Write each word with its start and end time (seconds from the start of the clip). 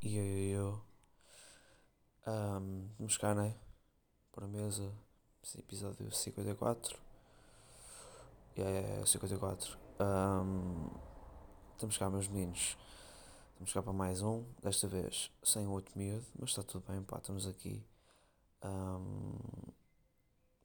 E 0.00 0.52
eu. 0.52 0.80
Um, 2.26 2.88
vamos 2.98 3.16
cá, 3.18 3.34
né? 3.34 3.54
Por 4.30 4.44
a 4.44 4.46
mesa. 4.46 4.92
Episódio 5.58 6.10
54. 6.12 6.96
É, 8.56 9.04
54. 9.04 9.76
Um, 9.98 10.88
estamos 11.72 11.98
cá, 11.98 12.08
meus 12.08 12.28
meninos. 12.28 12.76
Estamos 13.52 13.72
cá 13.72 13.82
para 13.82 13.92
mais 13.92 14.22
um. 14.22 14.44
Desta 14.62 14.86
vez 14.86 15.32
sem 15.42 15.66
outro 15.66 15.98
miúdo, 15.98 16.26
mas 16.38 16.50
está 16.50 16.62
tudo 16.62 16.84
bem, 16.88 17.02
pá. 17.02 17.18
Estamos 17.18 17.46
aqui. 17.48 17.84
Um, 18.62 19.36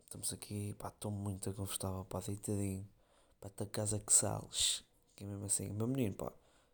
estamos 0.04 0.32
aqui, 0.32 0.76
pá. 0.78 0.90
Estou 0.90 1.10
muito 1.10 1.52
confortável, 1.54 2.06
pá. 2.06 2.20
Deitadinho. 2.20 2.88
Para 3.42 3.50
tua 3.50 3.66
casa 3.66 4.00
que 4.00 4.14
sales. 4.14 4.84
Que 5.16 5.24
é 5.24 5.28
mesmo 5.28 5.46
assim. 5.46 5.70
Meu 5.70 5.88
menino, 5.88 6.14
pá. 6.16 6.32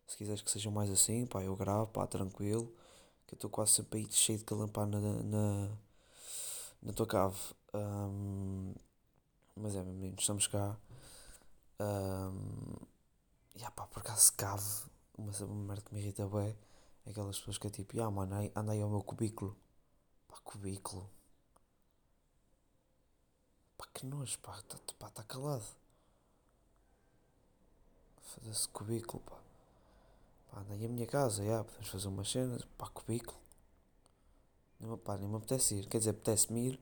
Se 0.10 0.18
quiseres 0.18 0.42
que 0.42 0.50
sejam 0.50 0.72
mais 0.72 0.90
assim, 0.90 1.28
pá, 1.28 1.44
eu 1.44 1.56
gravo, 1.56 1.86
pá, 1.92 2.08
tranquilo. 2.08 2.66
Que 3.28 3.36
eu 3.36 3.38
estou 3.38 3.50
quase 3.50 3.74
sempre 3.74 4.00
aí 4.00 4.12
cheio 4.12 4.40
de 4.40 4.44
calampar 4.44 4.88
na, 4.88 5.00
na, 5.00 5.70
na 6.82 6.94
tua 6.94 7.06
cave. 7.06 7.38
Um, 7.76 8.74
mas 9.56 9.76
é, 9.76 9.84
meu 9.84 9.94
menino, 9.94 10.16
estamos 10.18 10.48
cá. 10.48 10.76
Um, 11.80 12.76
e 13.54 13.60
yeah, 13.60 13.70
pá, 13.76 13.86
por 13.86 14.00
acaso 14.00 14.34
cave, 14.34 14.66
uma, 15.16 15.32
uma 15.32 15.68
merda 15.68 15.84
que 15.84 15.94
me 15.94 16.02
irrita 16.02 16.28
bem, 16.28 16.58
é 17.06 17.12
aquelas 17.12 17.38
pessoas 17.38 17.60
que 17.60 17.68
é 17.68 17.70
tipo, 17.70 18.02
ah 18.02 18.10
mano, 18.10 18.52
anda 18.56 18.72
aí 18.72 18.82
ao 18.82 18.90
meu 18.90 19.04
cubículo. 19.04 19.56
Pá, 20.28 20.38
cubículo. 20.44 21.08
Pá, 23.78 23.86
que 23.94 24.08
nojo, 24.08 24.40
pá, 24.40 24.60
tá, 24.64 25.10
tá 25.12 25.24
calado. 25.24 25.66
Foda-se 28.24 28.68
cubículo, 28.70 29.22
pá. 29.24 29.49
Pá, 30.52 30.62
anda 30.62 30.74
aí 30.74 30.86
a 30.86 30.90
minha 30.90 31.06
casa, 31.06 31.44
já, 31.44 31.64
podemos 31.64 31.88
fazer 31.88 32.08
umas 32.08 32.30
cenas, 32.30 32.66
pá, 32.78 32.88
cubículo. 32.90 33.38
Nem, 34.80 34.98
pá, 34.98 35.18
nem 35.18 35.28
me 35.30 35.36
apetece 35.36 35.76
ir, 35.76 35.86
quer 35.88 36.00
dizer, 36.00 36.12
apetece-me 36.12 36.70
ir. 36.70 36.80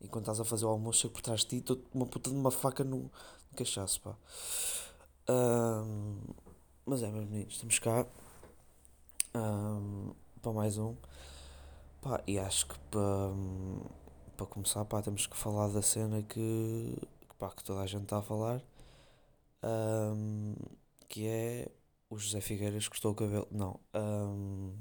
E 0.00 0.08
quando 0.08 0.24
estás 0.24 0.40
a 0.40 0.44
fazer 0.44 0.64
o 0.64 0.68
almoço, 0.68 1.00
chego 1.00 1.14
por 1.14 1.22
trás 1.22 1.40
de 1.40 1.46
ti, 1.46 1.56
estou 1.58 1.80
uma 1.94 2.06
puta 2.06 2.30
de 2.30 2.36
uma 2.36 2.50
faca 2.50 2.82
no, 2.84 2.98
no 3.02 3.56
cachaço, 3.56 4.00
pá. 4.00 4.16
Um, 5.28 6.20
mas 6.86 7.02
é, 7.02 7.10
meus 7.10 7.26
meninos, 7.26 7.54
estamos 7.54 7.78
cá 7.78 8.06
um, 9.34 10.14
para 10.42 10.52
mais 10.52 10.78
um. 10.78 10.96
Pá, 12.02 12.22
e 12.26 12.38
acho 12.38 12.66
que 12.66 12.78
para, 12.90 13.30
para 14.36 14.46
começar, 14.46 14.84
pá, 14.86 15.02
temos 15.02 15.26
que 15.26 15.36
falar 15.36 15.68
da 15.68 15.82
cena 15.82 16.22
que, 16.22 16.96
pá, 17.38 17.50
que 17.50 17.62
toda 17.62 17.80
a 17.82 17.86
gente 17.86 18.04
está 18.04 18.18
a 18.18 18.22
falar. 18.22 18.62
Um, 19.62 20.54
que 21.08 21.26
é 21.26 21.70
o 22.10 22.18
José 22.18 22.40
Figueiras 22.40 22.88
cortou 22.88 23.12
o 23.12 23.14
cabelo. 23.14 23.48
Não. 23.50 23.80
Um, 23.94 24.74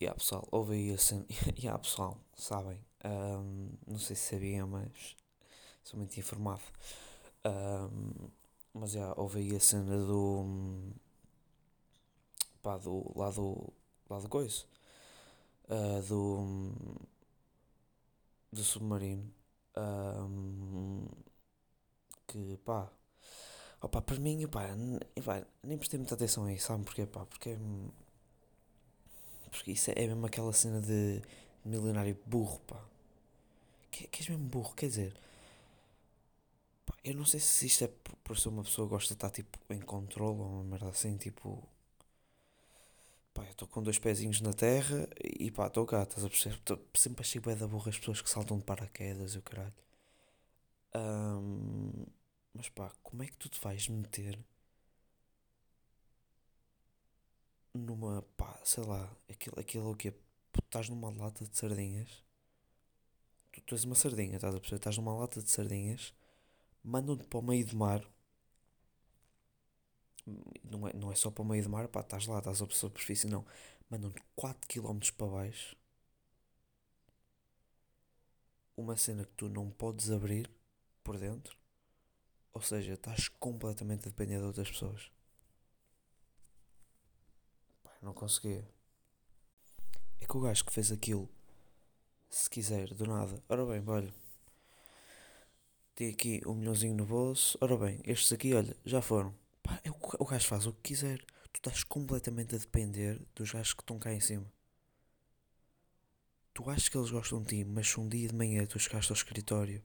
e 0.00 0.04
yeah, 0.04 0.16
pessoal, 0.16 0.46
houve 0.52 0.74
aí 0.74 0.92
a 0.92 0.98
cena. 0.98 1.26
E 1.56 1.62
yeah, 1.62 1.78
pessoal, 1.78 2.18
sabem. 2.36 2.78
Um, 3.04 3.70
não 3.86 3.98
sei 3.98 4.14
se 4.14 4.34
sabiam, 4.34 4.68
mas 4.68 5.16
sou 5.82 5.98
muito 5.98 6.16
informado. 6.18 6.62
Um, 7.44 8.28
mas 8.74 8.92
já 8.92 9.00
yeah, 9.00 9.20
houve 9.20 9.40
aí 9.40 9.56
a 9.56 9.60
cena 9.60 9.96
do. 9.96 10.44
pá, 12.62 12.76
do. 12.76 13.12
lá 13.18 13.30
do. 13.30 13.72
lá 14.10 14.18
do 14.20 14.28
coisa. 14.28 14.64
Uh, 15.68 16.02
do. 16.02 16.98
do 18.52 18.62
submarino. 18.62 19.32
Um, 19.76 21.06
que 22.26 22.56
pá 22.58 22.90
Opa, 23.80 24.00
para 24.02 24.18
mim, 24.18 24.46
pá, 24.48 24.62
pá, 25.24 25.42
nem 25.62 25.78
prestei 25.78 25.98
muita 25.98 26.14
atenção 26.14 26.44
a 26.44 26.52
isso, 26.52 26.66
sabe 26.66 26.84
porquê, 26.84 27.06
pá? 27.06 27.24
Porque, 27.26 27.56
porque 29.50 29.72
isso 29.72 29.90
é 29.90 30.06
mesmo 30.06 30.26
aquela 30.26 30.52
cena 30.52 30.80
de 30.80 31.22
milionário 31.64 32.16
burro, 32.26 32.60
pá. 32.66 32.80
Que, 33.90 34.06
que 34.08 34.20
és 34.22 34.28
mesmo 34.28 34.44
burro, 34.46 34.74
quer 34.74 34.86
dizer, 34.88 35.14
pá, 36.86 36.94
eu 37.04 37.14
não 37.14 37.24
sei 37.24 37.38
se 37.40 37.66
isto 37.66 37.84
é 37.84 37.88
por, 37.88 38.16
por 38.24 38.38
ser 38.38 38.48
uma 38.48 38.64
pessoa 38.64 38.86
que 38.88 38.94
gosta 38.94 39.08
de 39.08 39.14
estar, 39.14 39.30
tipo, 39.30 39.58
em 39.70 39.80
controle 39.80 40.40
ou 40.40 40.46
uma 40.46 40.64
merda 40.64 40.88
assim, 40.88 41.16
tipo... 41.16 41.62
Pá, 43.34 43.42
eu 43.44 43.50
estou 43.52 43.68
com 43.68 43.82
dois 43.82 43.98
pezinhos 43.98 44.40
na 44.42 44.52
terra 44.52 45.08
e 45.40 45.50
pá, 45.50 45.66
estou 45.68 45.86
cá, 45.86 46.02
estás 46.02 46.24
a 46.24 46.28
perceber? 46.28 46.58
Tô, 46.64 46.78
sempre 46.94 47.22
achei 47.22 47.40
bem 47.40 47.56
da 47.56 47.66
burra 47.66 47.90
as 47.90 47.98
pessoas 47.98 48.20
que 48.20 48.28
saltam 48.30 48.58
de 48.58 48.64
paraquedas 48.64 49.34
e 49.34 49.38
o 49.38 49.42
caralho. 49.42 49.72
Um, 50.94 52.06
mas 52.54 52.68
pá, 52.68 52.92
como 53.02 53.22
é 53.22 53.26
que 53.26 53.36
tu 53.36 53.48
te 53.48 53.60
vais 53.60 53.88
meter 53.88 54.38
numa, 57.74 58.22
pá, 58.36 58.60
sei 58.64 58.84
lá, 58.84 59.10
aquilo, 59.28 59.58
aquilo 59.58 59.96
que 59.96 60.08
é, 60.08 60.14
estás 60.64 60.88
numa 60.88 61.10
lata 61.10 61.44
de 61.46 61.56
sardinhas, 61.56 62.24
tu, 63.52 63.60
tu 63.62 63.74
és 63.74 63.84
uma 63.84 63.94
sardinha, 63.94 64.36
estás 64.36 64.54
a 64.54 64.60
perceber? 64.60 64.76
Estás 64.78 64.96
numa 64.98 65.14
lata 65.14 65.42
de 65.42 65.50
sardinhas, 65.50 66.14
mandam-te 66.82 67.26
para 67.26 67.38
o 67.38 67.42
meio 67.42 67.66
do 67.66 67.76
mar, 67.76 68.04
não 70.64 70.86
é, 70.88 70.92
não 70.94 71.12
é 71.12 71.14
só 71.14 71.30
para 71.30 71.42
o 71.42 71.46
meio 71.46 71.62
do 71.62 71.70
mar, 71.70 71.88
pá, 71.88 72.00
estás 72.00 72.26
lá, 72.26 72.38
estás 72.38 72.60
a 72.62 72.66
superfície, 72.70 73.26
não, 73.28 73.44
mandam-te 73.90 74.22
4km 74.36 75.12
para 75.12 75.26
baixo, 75.28 75.76
uma 78.76 78.96
cena 78.96 79.24
que 79.24 79.32
tu 79.32 79.48
não 79.48 79.70
podes 79.70 80.10
abrir 80.10 80.50
por 81.02 81.18
dentro 81.18 81.58
ou 82.58 82.62
seja, 82.62 82.94
estás 82.94 83.28
completamente 83.28 84.08
dependente 84.08 84.40
de 84.40 84.46
outras 84.46 84.68
pessoas. 84.68 85.12
Pai, 87.84 87.94
não 88.02 88.12
conseguia. 88.12 88.68
É 90.20 90.26
que 90.26 90.36
o 90.36 90.40
gajo 90.40 90.64
que 90.64 90.72
fez 90.72 90.90
aquilo, 90.90 91.30
se 92.28 92.50
quiser, 92.50 92.92
do 92.94 93.06
nada, 93.06 93.40
ora 93.48 93.64
bem, 93.64 93.80
olha, 93.86 94.12
tem 95.94 96.10
aqui 96.10 96.42
um 96.44 96.54
milhãozinho 96.54 96.96
no 96.96 97.06
bolso, 97.06 97.56
ora 97.60 97.76
bem, 97.76 98.00
estes 98.04 98.32
aqui, 98.32 98.52
olha, 98.52 98.76
já 98.84 99.00
foram. 99.00 99.32
Pá, 99.62 99.80
é 99.84 99.90
o, 99.92 99.96
o 100.18 100.24
gajo 100.24 100.48
faz 100.48 100.66
o 100.66 100.72
que 100.72 100.82
quiser. 100.82 101.24
Tu 101.52 101.58
estás 101.58 101.84
completamente 101.84 102.56
a 102.56 102.58
depender 102.58 103.24
dos 103.36 103.52
gajos 103.52 103.72
que 103.72 103.82
estão 103.82 104.00
cá 104.00 104.12
em 104.12 104.20
cima. 104.20 104.52
Tu 106.52 106.68
achas 106.68 106.88
que 106.88 106.98
eles 106.98 107.12
gostam 107.12 107.40
de 107.40 107.48
ti, 107.58 107.64
mas 107.64 107.86
se 107.86 108.00
um 108.00 108.08
dia 108.08 108.26
de 108.26 108.34
manhã 108.34 108.66
tu 108.66 108.80
chegaste 108.80 109.12
ao 109.12 109.16
escritório 109.16 109.80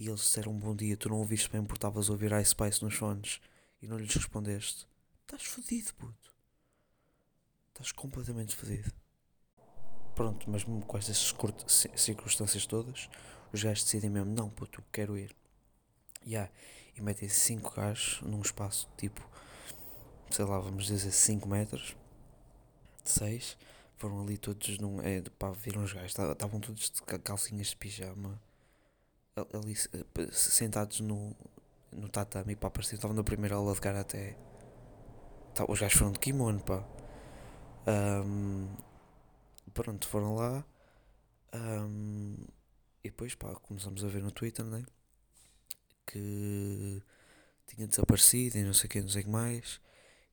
e 0.00 0.08
eles 0.08 0.20
disseram 0.20 0.52
um 0.52 0.58
bom 0.58 0.74
dia, 0.74 0.96
tu 0.96 1.10
não 1.10 1.18
ouviste 1.18 1.50
bem 1.50 1.62
porque 1.62 1.76
estavas 1.76 2.08
a 2.08 2.12
ouvir 2.12 2.32
Ice 2.32 2.52
Spice 2.52 2.82
nos 2.82 2.94
fones 2.94 3.38
e 3.82 3.86
não 3.86 3.98
lhes 3.98 4.14
respondeste, 4.14 4.88
estás 5.20 5.44
fodido, 5.44 5.92
puto. 5.92 6.32
Estás 7.68 7.92
completamente 7.92 8.56
fodido. 8.56 8.90
Pronto, 10.14 10.48
mas 10.48 10.64
com 10.64 10.96
essas 10.96 11.34
circunstâncias 11.96 12.64
todas, 12.64 13.10
os 13.52 13.62
gajos 13.62 13.84
decidem 13.84 14.08
mesmo, 14.08 14.34
não, 14.34 14.48
puto, 14.48 14.82
quero 14.90 15.18
ir. 15.18 15.36
Yeah. 16.26 16.50
E 16.96 17.02
metem 17.02 17.28
5 17.28 17.74
gajos 17.74 18.22
num 18.22 18.40
espaço 18.40 18.88
tipo, 18.96 19.20
sei 20.30 20.46
lá, 20.46 20.58
vamos 20.58 20.86
dizer 20.86 21.12
5 21.12 21.46
metros, 21.46 21.94
6. 23.04 23.58
Foram 23.98 24.22
ali 24.22 24.38
todos 24.38 24.78
num. 24.78 25.02
É, 25.02 25.20
pá, 25.38 25.50
viram 25.50 25.82
os 25.82 25.92
gajos, 25.92 26.18
estavam 26.18 26.58
todos 26.58 26.90
de 26.90 27.18
calcinhas 27.18 27.68
de 27.68 27.76
pijama 27.76 28.40
ali 29.36 29.74
eh, 29.74 30.28
sentados 30.32 31.00
no, 31.00 31.36
no 31.92 32.08
tatame, 32.08 32.56
pá, 32.56 32.70
parecia 32.70 32.90
que 32.90 32.96
estavam 32.96 33.16
na 33.16 33.24
primeira 33.24 33.56
aula 33.56 33.74
de 33.74 33.80
karaté. 33.80 34.36
Tá, 35.54 35.64
os 35.68 35.80
gajos 35.80 35.98
foram 35.98 36.12
de 36.12 36.18
kimono, 36.18 36.60
pá. 36.60 36.84
Um, 37.86 38.68
pronto, 39.72 40.06
foram 40.08 40.34
lá. 40.34 40.64
Um, 41.54 42.36
e 43.02 43.10
depois, 43.10 43.34
pá, 43.34 43.54
começamos 43.56 44.04
a 44.04 44.08
ver 44.08 44.22
no 44.22 44.30
Twitter, 44.30 44.64
né? 44.64 44.84
Que 46.06 47.02
tinha 47.66 47.86
desaparecido 47.86 48.58
e 48.58 48.64
não 48.64 48.72
sei 48.72 48.86
o 48.86 48.90
que, 48.90 49.00
não 49.00 49.08
sei 49.08 49.22
o 49.22 49.24
que 49.24 49.30
mais. 49.30 49.80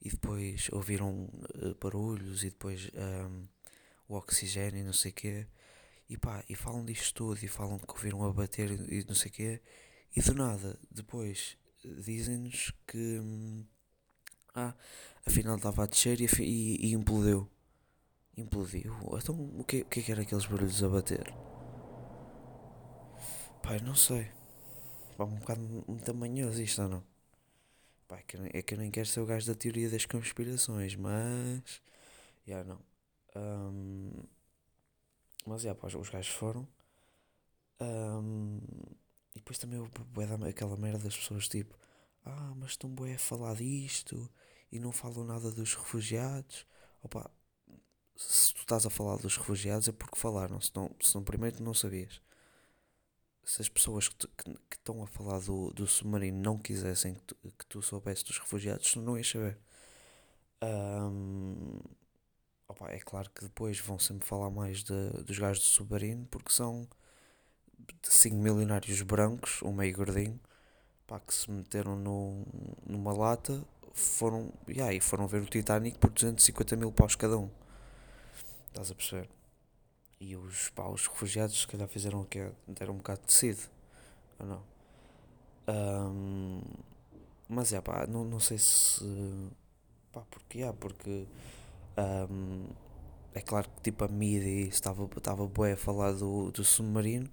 E 0.02 0.10
depois 0.10 0.70
ouviram 0.72 1.26
uh, 1.56 1.76
barulhos 1.82 2.44
e 2.44 2.50
depois 2.50 2.92
um, 2.94 3.48
o 4.08 4.16
oxigênio 4.16 4.82
e 4.82 4.84
não 4.84 4.94
sei 4.94 5.12
o 5.12 5.14
que. 5.14 5.48
E 6.10 6.18
pá, 6.18 6.44
e 6.48 6.56
falam 6.56 6.86
disto 6.86 7.14
tudo 7.14 7.44
e 7.44 7.48
falam 7.48 7.78
que 7.78 7.92
ouviram 7.92 8.24
a 8.24 8.32
bater 8.32 8.72
e 8.72 9.06
não 9.06 9.16
sei 9.16 9.30
o 9.30 9.34
quê. 9.34 9.62
E 10.16 10.22
do 10.22 10.34
nada, 10.34 10.80
depois 10.90 11.58
dizem-nos 11.84 12.74
que 12.88 13.20
hum, 13.20 13.66
ah, 14.56 14.74
afinal 15.26 15.58
estava 15.58 15.84
a 15.84 15.86
descer 15.86 16.20
e, 16.22 16.28
e, 16.40 16.88
e 16.88 16.94
implodiu. 16.94 17.50
Implodiu. 18.38 18.94
Então 19.18 19.36
o 19.60 19.64
que, 19.64 19.82
o 19.82 19.86
que, 19.86 20.00
é 20.00 20.04
que 20.04 20.12
era 20.12 20.22
aqueles 20.22 20.46
barulhos 20.46 20.84
a 20.84 20.90
bater? 20.90 21.34
Pai, 23.62 23.80
não 23.82 23.96
sei. 23.96 24.32
Pá, 25.18 25.26
um 25.26 25.36
bocado 25.36 25.62
muito 25.88 26.14
manhoso 26.16 26.62
isto 26.62 26.82
ou 26.82 26.90
não? 26.90 27.04
Pá, 28.08 28.18
é 28.18 28.24
que, 28.24 28.38
é 28.58 28.62
que 28.62 28.74
eu 28.74 28.78
nem 28.78 28.90
quero 28.90 29.08
ser 29.08 29.20
o 29.20 29.26
gajo 29.26 29.48
da 29.48 29.56
teoria 29.56 29.90
das 29.90 30.06
conspirações, 30.06 30.96
mas. 30.96 31.82
Já 32.48 32.64
não. 32.64 32.80
Um, 33.36 34.24
mas, 35.48 35.62
já, 35.62 35.74
pá, 35.74 35.88
os 35.88 36.10
gajos 36.10 36.34
foram. 36.34 36.68
Um, 37.80 38.60
e 39.36 39.40
depois 39.40 39.58
também 39.58 39.80
houve 39.80 39.92
aquela 40.50 40.76
merda 40.76 41.00
das 41.00 41.16
pessoas 41.16 41.48
tipo, 41.48 41.78
ah, 42.26 42.54
mas 42.56 42.72
estão 42.72 42.90
bué 42.90 43.14
a 43.16 43.20
falar 43.20 43.56
disto 43.56 44.30
e 44.72 44.80
não 44.80 44.92
falam 44.92 45.24
nada 45.24 45.52
dos 45.52 45.76
refugiados. 45.76 46.66
Opa, 47.02 47.30
se 48.16 48.54
tu 48.54 48.62
estás 48.62 48.86
a 48.86 48.90
falar 48.90 49.18
dos 49.18 49.38
refugiados 49.38 49.88
é 49.88 49.92
porque 49.92 50.18
falaram, 50.18 50.60
senão, 50.60 50.94
senão 51.02 51.24
primeiro 51.24 51.64
não 51.64 51.74
sabias. 51.74 52.22
Se 53.44 53.62
as 53.62 53.70
pessoas 53.70 54.10
que, 54.10 54.16
tu, 54.16 54.28
que, 54.30 54.54
que, 54.70 54.76
estão 54.76 55.02
a 55.02 55.08
falar 55.08 55.40
do, 55.40 55.72
do 55.72 55.88
submarino 55.88 56.38
não 56.42 56.58
quisessem 56.58 57.14
que 57.16 57.22
tu, 57.22 57.36
que 57.58 57.66
tu 57.68 57.82
soubesse 57.82 58.26
dos 58.26 58.40
refugiados, 58.40 58.92
tu 58.92 59.02
não 59.02 59.18
ias 59.18 59.30
saber. 59.30 59.58
Um, 60.62 61.80
opa, 62.78 62.92
é 62.92 63.00
claro 63.00 63.30
que 63.32 63.44
depois 63.44 63.80
vão 63.80 63.98
sempre 63.98 64.28
falar 64.28 64.50
mais 64.50 64.84
de, 64.84 65.10
dos 65.24 65.38
gajos 65.38 65.64
do 65.64 65.68
submarino 65.68 66.26
porque 66.30 66.52
são 66.52 66.88
5 68.04 68.36
milionários 68.36 69.02
brancos, 69.02 69.62
um 69.64 69.74
meio 69.74 69.96
gordinho, 69.96 70.40
pá, 71.06 71.20
que 71.20 71.34
se 71.34 71.50
meteram 71.50 71.96
no, 71.96 72.46
numa 72.86 73.14
lata 73.14 73.66
foram, 73.94 74.54
yeah, 74.70 74.94
e 74.94 75.02
foram 75.02 75.28
ver 75.28 75.42
o 75.42 75.46
Titanic 75.46 75.98
por 75.98 76.12
250 76.12 76.76
mil 76.76 76.92
paus 76.92 77.16
cada 77.16 77.38
um. 77.38 77.50
Estás 78.68 78.92
a 78.92 78.96
perceber? 78.96 79.30
E 80.20 80.36
os, 80.36 80.70
pá, 80.70 80.88
os 80.88 81.08
refugiados 81.08 81.62
se 81.62 81.68
calhar 81.68 81.88
fizeram 81.88 82.22
o 82.22 82.26
que 82.26 82.52
Deram 82.68 82.94
um 82.94 82.98
bocado 82.98 83.22
de 83.22 83.28
tecido. 83.28 83.62
Ou 84.40 84.46
não? 84.46 84.64
Um, 85.68 86.62
mas 87.50 87.74
é 87.74 87.82
pá, 87.82 88.06
não, 88.08 88.24
não 88.24 88.40
sei 88.40 88.58
se. 88.60 89.04
Pá, 90.12 90.22
porque 90.30 90.62
é, 90.62 90.72
porque. 90.72 91.26
Um, 91.98 92.68
é 93.34 93.42
claro 93.42 93.70
que 93.70 93.82
tipo 93.82 94.04
a 94.04 94.08
mídia 94.08 94.68
estava, 94.68 95.10
estava 95.18 95.48
bué 95.48 95.74
a 95.74 95.78
falar 95.78 96.14
do, 96.14 96.52
do 96.52 96.64
submarino 96.64 97.30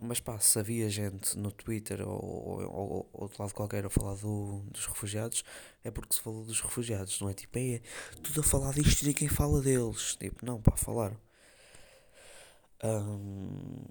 mas 0.00 0.20
pá, 0.20 0.38
se 0.38 0.58
havia 0.58 0.88
gente 0.90 1.38
no 1.38 1.50
Twitter 1.50 2.06
ou, 2.06 2.22
ou, 2.22 2.62
ou 2.70 3.08
outro 3.12 3.42
lado 3.42 3.54
qualquer 3.54 3.86
a 3.86 3.90
falar 3.90 4.14
do, 4.16 4.60
dos 4.70 4.86
refugiados, 4.86 5.44
é 5.84 5.90
porque 5.90 6.14
se 6.14 6.20
falou 6.20 6.44
dos 6.44 6.60
refugiados, 6.60 7.20
não 7.20 7.28
é 7.30 7.34
tipo, 7.34 7.58
é 7.58 7.80
tudo 8.22 8.40
a 8.40 8.44
falar 8.44 8.72
disto 8.74 9.02
e 9.02 9.06
ninguém 9.08 9.28
fala 9.28 9.60
deles. 9.60 10.16
Tipo, 10.16 10.44
não, 10.44 10.60
pá, 10.60 10.76
falaram. 10.76 11.16
Um, 12.84 13.84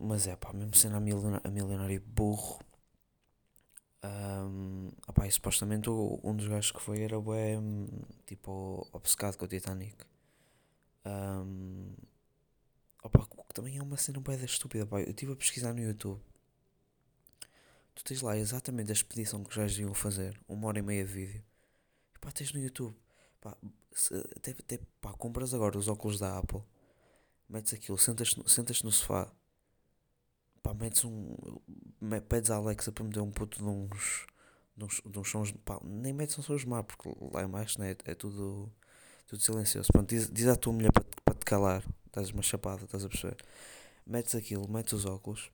mas 0.00 0.26
é 0.26 0.36
pá, 0.36 0.52
mesmo 0.52 0.74
sendo 0.74 0.96
a, 0.96 1.00
milionário, 1.00 1.40
a 1.44 1.50
milionário 1.50 2.00
burro, 2.06 2.58
um, 4.04 4.90
opá, 5.06 5.26
e 5.26 5.30
supostamente 5.30 5.90
um 5.90 6.34
dos 6.36 6.46
gajos 6.48 6.72
que 6.72 6.80
foi 6.80 7.02
era 7.02 7.20
bué, 7.20 7.56
tipo, 8.26 8.86
obcecado 8.92 9.36
com 9.36 9.44
o 9.44 9.48
Titanic. 9.48 9.96
Um, 11.04 11.94
Opa, 13.02 13.26
que 13.26 13.54
também 13.54 13.78
é 13.78 13.82
uma 13.82 13.96
cena 13.96 14.20
bem 14.20 14.36
estúpida, 14.44 14.86
pá. 14.86 15.00
Eu 15.00 15.10
estive 15.10 15.32
a 15.32 15.36
pesquisar 15.36 15.72
no 15.72 15.80
YouTube. 15.80 16.20
Tu 17.94 18.04
tens 18.04 18.22
lá 18.22 18.36
exatamente 18.36 18.90
a 18.90 18.92
expedição 18.92 19.42
que 19.42 19.50
os 19.50 19.56
gajos 19.56 19.78
iam 19.78 19.94
fazer, 19.94 20.38
uma 20.48 20.68
hora 20.68 20.78
e 20.78 20.82
meia 20.82 21.04
de 21.04 21.12
vídeo. 21.12 21.44
E 22.14 22.18
pá, 22.18 22.30
tens 22.32 22.52
no 22.52 22.60
YouTube. 22.60 22.94
Pá, 23.40 23.56
se, 23.92 24.14
até, 24.36 24.50
até, 24.52 24.78
pá, 25.00 25.12
compras 25.12 25.54
agora 25.54 25.78
os 25.78 25.88
óculos 25.88 26.18
da 26.18 26.38
Apple. 26.38 26.62
Metes 27.48 27.72
aquilo, 27.72 27.98
sentas-te 27.98 28.50
sentas 28.50 28.82
no 28.82 28.92
sofá. 28.92 29.32
Pá, 30.68 30.74
metes 30.74 31.02
um. 31.04 31.34
Pedes 32.28 32.50
à 32.50 32.56
Alexa 32.56 32.92
para 32.92 33.04
meter 33.04 33.20
um 33.20 33.30
puto 33.30 33.58
de 33.58 33.64
uns. 33.64 34.26
De 34.76 34.84
uns, 34.84 35.02
de 35.04 35.18
uns 35.18 35.30
sons. 35.30 35.52
Pá, 35.64 35.80
nem 35.82 36.12
metes 36.12 36.38
um 36.38 36.42
sons 36.42 36.64
má, 36.66 36.82
porque 36.82 37.08
lá 37.32 37.42
embaixo 37.42 37.80
né, 37.80 37.92
é, 37.92 38.10
é 38.10 38.14
tudo. 38.14 38.70
Tudo 39.26 39.42
silencioso. 39.42 39.88
Pronto, 39.92 40.08
diz, 40.08 40.30
diz 40.30 40.46
à 40.46 40.56
tua 40.56 40.72
mulher 40.72 40.92
para, 40.92 41.04
para 41.24 41.34
te 41.34 41.44
calar 41.44 41.84
estás 42.06 42.30
uma 42.30 42.42
chapada, 42.42 42.84
estás 42.84 43.04
a 43.04 43.08
perceber? 43.08 43.36
Metes 44.06 44.34
aquilo, 44.34 44.68
metes 44.68 44.92
os 44.92 45.04
óculos, 45.04 45.50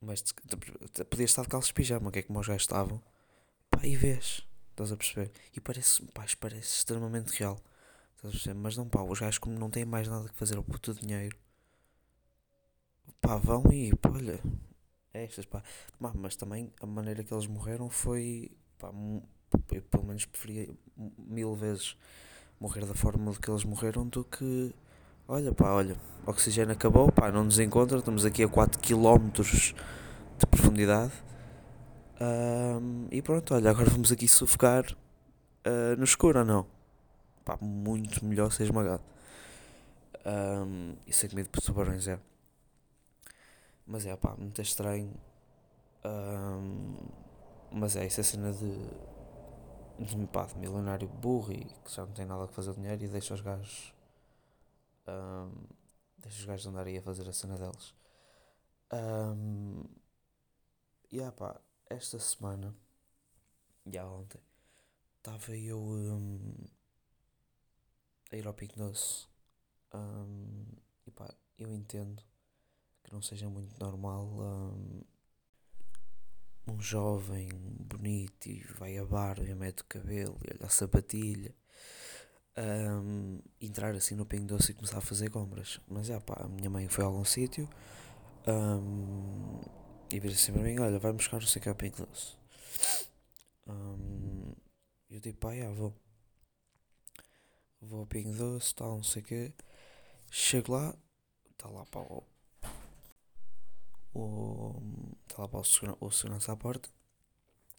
mas 0.00 0.22
podias 1.10 1.30
estar 1.30 1.42
de 1.42 1.48
calças 1.48 1.68
de 1.68 1.74
pijama, 1.74 2.10
que 2.10 2.18
é 2.18 2.22
como 2.22 2.40
os 2.40 2.46
gajos 2.46 2.64
estavam, 2.64 3.00
pá, 3.70 3.86
e 3.86 3.96
vês, 3.96 4.44
estás 4.70 4.92
a 4.92 4.96
perceber? 4.96 5.30
E 5.56 5.60
parece, 5.60 6.02
pá, 6.06 6.26
parece 6.40 6.76
extremamente 6.78 7.30
real, 7.38 7.60
estás 8.16 8.34
a 8.34 8.36
perceber? 8.36 8.58
Mas 8.60 8.76
não, 8.76 8.88
pá, 8.88 9.02
os 9.02 9.20
gajos 9.20 9.38
como 9.38 9.58
não 9.58 9.70
têm 9.70 9.84
mais 9.84 10.08
nada 10.08 10.28
que 10.28 10.36
fazer 10.36 10.56
ao 10.56 10.64
puto 10.64 10.92
dinheiro, 10.92 11.36
pá, 13.24 13.36
vão 13.36 13.64
e, 13.72 13.94
pá, 13.96 14.10
olha, 14.10 14.38
é 15.14 15.24
estas, 15.24 15.46
pá, 15.46 15.62
mas 16.14 16.36
também 16.36 16.70
a 16.80 16.86
maneira 16.86 17.24
que 17.24 17.32
eles 17.32 17.46
morreram 17.46 17.88
foi, 17.88 18.50
pá, 18.78 18.90
eu 19.72 19.82
pelo 19.82 20.04
menos 20.04 20.26
preferia 20.26 20.68
mil 21.16 21.54
vezes 21.54 21.96
morrer 22.60 22.84
da 22.84 22.94
forma 22.94 23.32
que 23.34 23.50
eles 23.50 23.64
morreram 23.64 24.06
do 24.06 24.24
que 24.24 24.74
Olha 25.26 25.54
pá, 25.54 25.72
olha, 25.72 25.96
oxigênio 26.26 26.74
acabou, 26.74 27.10
pá, 27.10 27.32
não 27.32 27.44
nos 27.44 27.58
encontra, 27.58 27.96
estamos 27.96 28.26
aqui 28.26 28.44
a 28.44 28.48
4 28.48 28.78
km 28.78 29.30
de 30.38 30.46
profundidade. 30.50 31.12
Um, 32.20 33.06
e 33.10 33.22
pronto, 33.22 33.54
olha, 33.54 33.70
agora 33.70 33.88
vamos 33.88 34.12
aqui 34.12 34.28
sufocar 34.28 34.84
uh, 35.66 35.96
no 35.96 36.04
escuro 36.04 36.40
ou 36.40 36.44
não? 36.44 36.66
Pá, 37.42 37.56
muito 37.58 38.22
melhor 38.22 38.52
ser 38.52 38.64
esmagado. 38.64 39.02
Um, 40.26 40.94
e 41.06 41.12
sem 41.14 41.30
medo 41.32 41.48
por 41.48 41.62
tubarões, 41.62 42.06
é. 42.06 42.18
Mas 43.86 44.06
é, 44.06 44.16
pá, 44.16 44.34
muito 44.36 44.60
estranho. 44.62 45.14
Um, 46.04 46.96
mas 47.70 47.96
é, 47.96 48.04
essa 48.06 48.20
é 48.20 48.24
cena 48.24 48.52
de, 48.52 50.04
de, 50.04 50.26
pá, 50.28 50.46
de 50.46 50.56
milionário 50.58 51.08
burro 51.08 51.52
e 51.52 51.64
que 51.64 51.90
já 51.92 52.04
não 52.04 52.12
tem 52.12 52.26
nada 52.26 52.44
a 52.44 52.48
fazer 52.48 52.74
dinheiro 52.74 53.02
e 53.02 53.08
deixa 53.08 53.34
os 53.34 53.40
gajos 53.40 53.94
um, 55.06 55.66
deixa 56.18 56.38
os 56.40 56.44
gajos 56.44 56.66
andarem 56.66 56.98
a 56.98 57.02
fazer 57.02 57.28
a 57.28 57.32
cena 57.32 57.56
deles. 57.56 57.94
Um, 58.92 59.84
e 61.10 61.16
yeah, 61.16 61.34
pá, 61.34 61.60
esta 61.88 62.18
semana, 62.18 62.74
já 63.86 64.06
ontem, 64.06 64.40
estava 65.18 65.56
eu 65.56 65.80
um, 65.80 66.54
a 68.32 68.36
ir 68.36 68.46
ao 68.46 68.54
Pink 68.54 68.76
Doce. 68.76 69.28
Um, 69.92 70.66
e 71.06 71.10
pá, 71.10 71.32
eu 71.58 71.72
entendo 71.72 72.22
que 73.04 73.12
não 73.12 73.22
seja 73.22 73.48
muito 73.48 73.78
normal 73.78 74.26
um, 74.26 75.02
um 76.66 76.80
jovem 76.80 77.48
bonito 77.52 78.48
e 78.48 78.64
vai 78.78 78.98
a 78.98 79.04
barba 79.04 79.44
e 79.44 79.54
mete 79.54 79.82
o 79.82 79.84
cabelo 79.84 80.36
e 80.42 80.54
olha 80.54 80.66
a 80.66 80.68
sapatilha 80.68 81.54
um, 82.56 83.40
entrar 83.60 83.94
assim 83.94 84.14
no 84.14 84.24
Pingo 84.24 84.46
Doce 84.46 84.72
e 84.72 84.74
começar 84.74 84.98
a 84.98 85.02
fazer 85.02 85.30
compras. 85.30 85.80
Mas 85.88 86.10
é 86.10 86.18
pá, 86.20 86.44
a 86.44 86.48
minha 86.48 86.70
mãe 86.70 86.88
foi 86.88 87.04
a 87.04 87.06
algum 87.06 87.24
sítio 87.24 87.68
um, 88.46 89.60
e 90.10 90.20
disse 90.20 90.34
assim 90.34 90.52
para 90.52 90.62
mim: 90.62 90.78
Olha, 90.78 90.98
vai 90.98 91.12
buscar 91.12 91.40
não 91.40 91.46
sei 91.46 91.60
o 91.60 91.62
que 91.62 91.68
é 91.68 91.72
o 91.72 91.74
Pingo 91.74 92.06
Doce. 92.06 92.36
Um, 93.66 94.52
eu 95.10 95.20
digo: 95.20 95.38
Pá, 95.38 95.54
já 95.54 95.70
vou. 95.70 95.94
Vou 97.80 98.00
ao 98.00 98.06
Pingo 98.06 98.34
Doce, 98.34 98.74
tal, 98.74 98.96
não 98.96 99.02
sei 99.02 99.22
o 99.22 99.24
que. 99.24 99.52
Chego 100.30 100.72
lá, 100.72 100.94
está 101.52 101.68
lá 101.68 101.84
para 101.86 102.00
o. 102.00 102.24
Está 104.14 105.42
lá 105.42 105.48
para 105.48 105.60
o, 105.60 105.64
segura, 105.64 105.96
o 106.00 106.10
segurança 106.10 106.52
à 106.52 106.56
porta. 106.56 106.88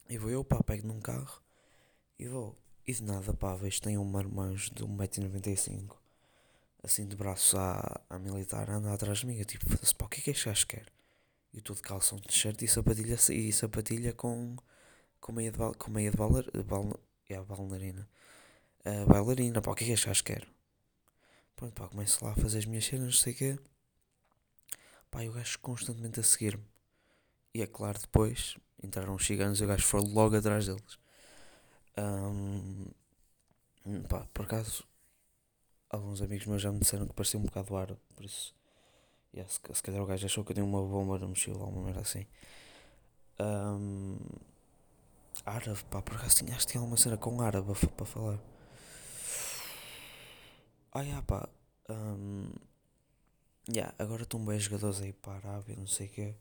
E 0.08 0.18
vou 0.18 0.30
eu, 0.30 0.44
pá, 0.44 0.62
pego 0.62 0.86
num 0.86 1.00
carro 1.00 1.42
e 2.18 2.26
vou. 2.28 2.56
E 2.86 2.92
de 2.92 3.02
nada, 3.02 3.34
pá, 3.34 3.54
vejo 3.56 3.80
tem 3.80 3.98
um 3.98 4.04
marmanjo 4.04 4.72
de 4.72 4.84
1,95m, 4.84 5.90
assim 6.84 7.06
de 7.06 7.16
braços 7.16 7.54
à, 7.56 8.00
à 8.08 8.18
militar, 8.18 8.70
anda 8.70 8.92
atrás 8.92 9.18
de 9.18 9.26
mim. 9.26 9.36
Eu 9.38 9.44
tipo, 9.44 9.68
foda-se, 9.68 9.94
pá, 9.94 10.06
o 10.06 10.08
que 10.08 10.20
é 10.20 10.22
que 10.22 10.30
este 10.30 10.46
gajo 10.46 10.66
quer? 10.66 10.86
E 11.52 11.60
tudo 11.60 11.82
calção 11.82 12.18
de 12.18 12.32
shirt 12.32 12.62
e 12.62 12.68
sapatilha, 12.68 13.16
e 13.30 13.52
sapatilha 13.52 14.12
com, 14.12 14.56
com 15.20 15.32
meia 15.32 15.50
de, 15.50 15.58
com 15.78 15.90
meia 15.90 16.10
de, 16.10 16.16
balar, 16.16 16.44
de 16.44 16.62
bal, 16.62 17.00
é, 17.28 17.40
bailarina. 17.40 18.08
Uh, 18.84 19.06
bailarina, 19.06 19.60
pá, 19.60 19.72
o 19.72 19.74
que 19.74 19.84
é 19.84 19.86
que 19.88 19.92
este 19.94 20.06
gajo 20.06 20.22
quer? 20.24 20.46
Pronto, 21.56 21.74
pá, 21.74 21.88
começo 21.88 22.24
lá 22.24 22.32
a 22.32 22.36
fazer 22.36 22.58
as 22.58 22.66
minhas 22.66 22.84
cenas, 22.84 23.06
não 23.06 23.12
sei 23.12 23.32
o 23.32 23.36
quê. 23.36 23.58
Pá, 25.10 25.24
e 25.24 25.28
o 25.28 25.32
gajo 25.32 25.58
constantemente 25.60 26.20
a 26.20 26.22
seguir-me. 26.22 26.64
E 27.54 27.62
é 27.62 27.66
claro, 27.66 27.98
depois 27.98 28.56
entraram 28.82 29.14
os 29.14 29.26
ciganos 29.26 29.60
e 29.60 29.64
o 29.64 29.66
gajo 29.66 29.84
foi 29.84 30.00
logo 30.00 30.36
atrás 30.36 30.66
deles. 30.66 30.98
Um, 31.98 32.92
pá, 34.08 34.26
por 34.34 34.44
acaso, 34.44 34.84
alguns 35.88 36.20
amigos 36.20 36.46
meus 36.46 36.62
já 36.62 36.70
me 36.70 36.80
disseram 36.80 37.06
que 37.06 37.14
parecia 37.14 37.40
um 37.40 37.44
bocado 37.44 37.76
árabe, 37.76 38.00
por 38.14 38.24
isso, 38.24 38.54
yeah, 39.32 39.50
se, 39.50 39.82
calhar 39.82 40.02
o 40.02 40.06
gajo 40.06 40.26
achou 40.26 40.44
que 40.44 40.52
eu 40.52 40.54
tinha 40.54 40.66
uma 40.66 40.82
bomba 40.82 41.18
na 41.18 41.26
mochila 41.26 41.58
ou 41.58 41.70
uma 41.70 41.84
merda 41.84 42.00
assim. 42.00 42.26
Um, 43.40 44.18
árabe, 45.44 45.82
pá, 45.90 46.02
por 46.02 46.16
acaso 46.16 46.44
acho 46.44 46.66
que 46.66 46.72
tinha 46.72 46.80
alguma 46.80 46.96
cena 46.96 47.16
com 47.16 47.40
árabe 47.40 47.72
para 47.96 48.06
falar. 48.06 48.38
Ah, 50.92 51.02
yeah, 51.02 51.22
pá. 51.22 51.48
Um, 51.88 52.50
yeah, 53.68 53.94
agora 53.98 54.22
estão 54.22 54.44
bem 54.44 54.58
jogadores 54.58 55.00
aí 55.00 55.12
para 55.12 55.32
a 55.32 55.36
Arábia, 55.36 55.76
não 55.76 55.86
sei 55.86 56.06
o 56.06 56.10
quê. 56.10 56.34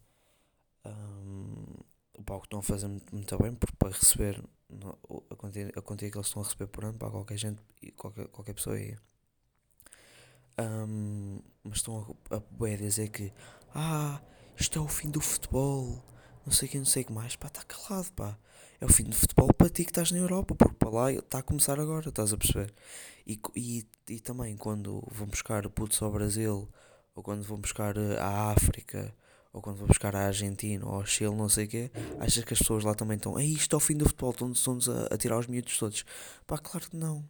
Um, 0.86 1.76
o 2.14 2.24
palco 2.24 2.46
estão 2.46 2.60
a 2.60 2.64
fazer 2.64 2.88
muito, 2.88 3.14
muito 3.14 3.38
bem 3.38 3.54
porque 3.54 3.76
para 3.78 3.90
receber 3.90 4.44
a, 5.32 5.36
quantia, 5.36 5.72
a 5.76 5.82
quantia 5.82 6.10
que 6.10 6.18
eles 6.18 6.28
estão 6.28 6.42
a 6.42 6.46
receber 6.46 6.68
por 6.68 6.86
ano 6.86 6.98
para 6.98 7.10
qualquer 7.10 7.38
gente 7.38 7.62
qualquer, 7.96 8.28
qualquer 8.28 8.54
pessoa 8.54 8.76
aí. 8.76 8.96
Um, 10.58 11.40
mas 11.64 11.78
estão 11.78 12.16
a, 12.30 12.36
a, 12.36 12.38
a 12.38 12.78
dizer 12.78 13.10
que 13.10 13.34
ah, 13.74 14.22
isto 14.58 14.80
é 14.80 14.82
o 14.82 14.88
fim 14.88 15.10
do 15.10 15.20
futebol, 15.20 16.02
não 16.46 16.54
sei 16.54 16.68
o 16.68 16.72
que, 16.72 16.78
não 16.78 16.86
sei 16.86 17.04
o 17.04 17.06
que 17.08 17.12
mais, 17.12 17.36
pá, 17.36 17.48
está 17.48 17.64
calado, 17.64 18.12
pá. 18.14 18.38
é 18.80 18.86
o 18.86 18.90
fim 18.90 19.04
do 19.04 19.16
futebol 19.16 19.54
para 19.54 19.70
ti 19.70 19.84
que 19.84 19.92
estás 19.92 20.12
na 20.12 20.18
Europa, 20.20 20.56
porque 20.56 20.76
para 20.76 20.90
lá 20.90 21.12
está 21.12 21.40
a 21.40 21.44
começar 21.44 21.80
agora, 21.80 22.08
estás 22.08 22.32
a 22.32 22.38
perceber? 22.38 22.74
E, 23.28 23.40
e, 23.56 23.86
e 24.10 24.20
também 24.20 24.56
quando 24.56 25.04
vão 25.12 25.28
buscar 25.28 25.68
putos 25.70 26.02
ao 26.02 26.12
Brasil, 26.12 26.70
ou 27.16 27.24
quando 27.24 27.44
vão 27.44 27.58
buscar 27.60 27.98
eh, 27.98 28.20
à 28.20 28.52
África, 28.52 29.16
ou 29.54 29.62
quando 29.62 29.78
vão 29.78 29.88
buscar 29.88 30.16
à 30.16 30.28
Argentina, 30.28 30.86
ou 30.86 30.96
ao 30.96 31.06
Chile, 31.06 31.34
não 31.36 31.50
sei 31.50 31.66
o 31.66 31.68
quê, 31.70 31.92
achas 32.20 32.44
que 32.44 32.54
as 32.54 32.60
pessoas 32.60 32.84
lá 32.84 32.94
também 32.94 33.18
estão, 33.18 33.40
ei, 33.40 33.48
isto 33.54 33.76
é 33.76 33.78
o 33.78 33.80
fim 33.80 33.98
do 33.98 34.06
futebol, 34.06 34.32
estão-nos 34.52 34.90
a, 34.90 35.08
a 35.08 35.18
tirar 35.18 35.38
os 35.40 35.48
miúdos 35.48 35.78
todos. 35.78 36.06
Pá, 36.46 36.58
claro 36.58 36.90
que 36.90 36.98
não. 36.98 37.28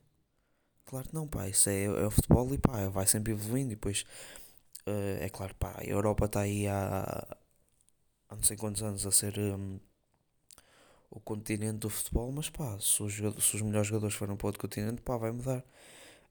Claro 0.86 1.08
que 1.10 1.16
não, 1.16 1.28
pá, 1.28 1.48
isso 1.50 1.70
é, 1.70 1.86
é 1.86 2.06
o 2.08 2.12
futebol 2.12 2.54
e 2.54 2.58
pá, 2.58 2.90
vai 2.90 3.08
sempre 3.08 3.34
evoluindo 3.34 3.72
e 3.74 3.76
depois, 3.76 4.06
uh, 4.88 5.18
é 5.24 5.30
claro, 5.30 5.56
pá, 5.56 5.76
a 5.80 5.84
Europa 5.86 6.26
está 6.26 6.42
aí 6.42 6.68
há, 6.68 7.28
há 8.30 8.36
não 8.36 8.44
sei 8.44 8.58
quantos 8.58 8.84
anos 8.84 9.06
a 9.06 9.12
ser... 9.12 9.38
Um, 9.40 9.80
o 11.10 11.20
continente 11.20 11.78
do 11.80 11.90
futebol, 11.90 12.32
mas 12.32 12.50
pá, 12.50 12.78
se 12.80 13.02
os, 13.02 13.14
se 13.14 13.56
os 13.56 13.62
melhores 13.62 13.88
jogadores 13.88 14.16
forem 14.16 14.36
para 14.36 14.48
outro 14.48 14.60
continente, 14.62 15.02
pá, 15.02 15.18
vai 15.18 15.32
mudar. 15.32 15.64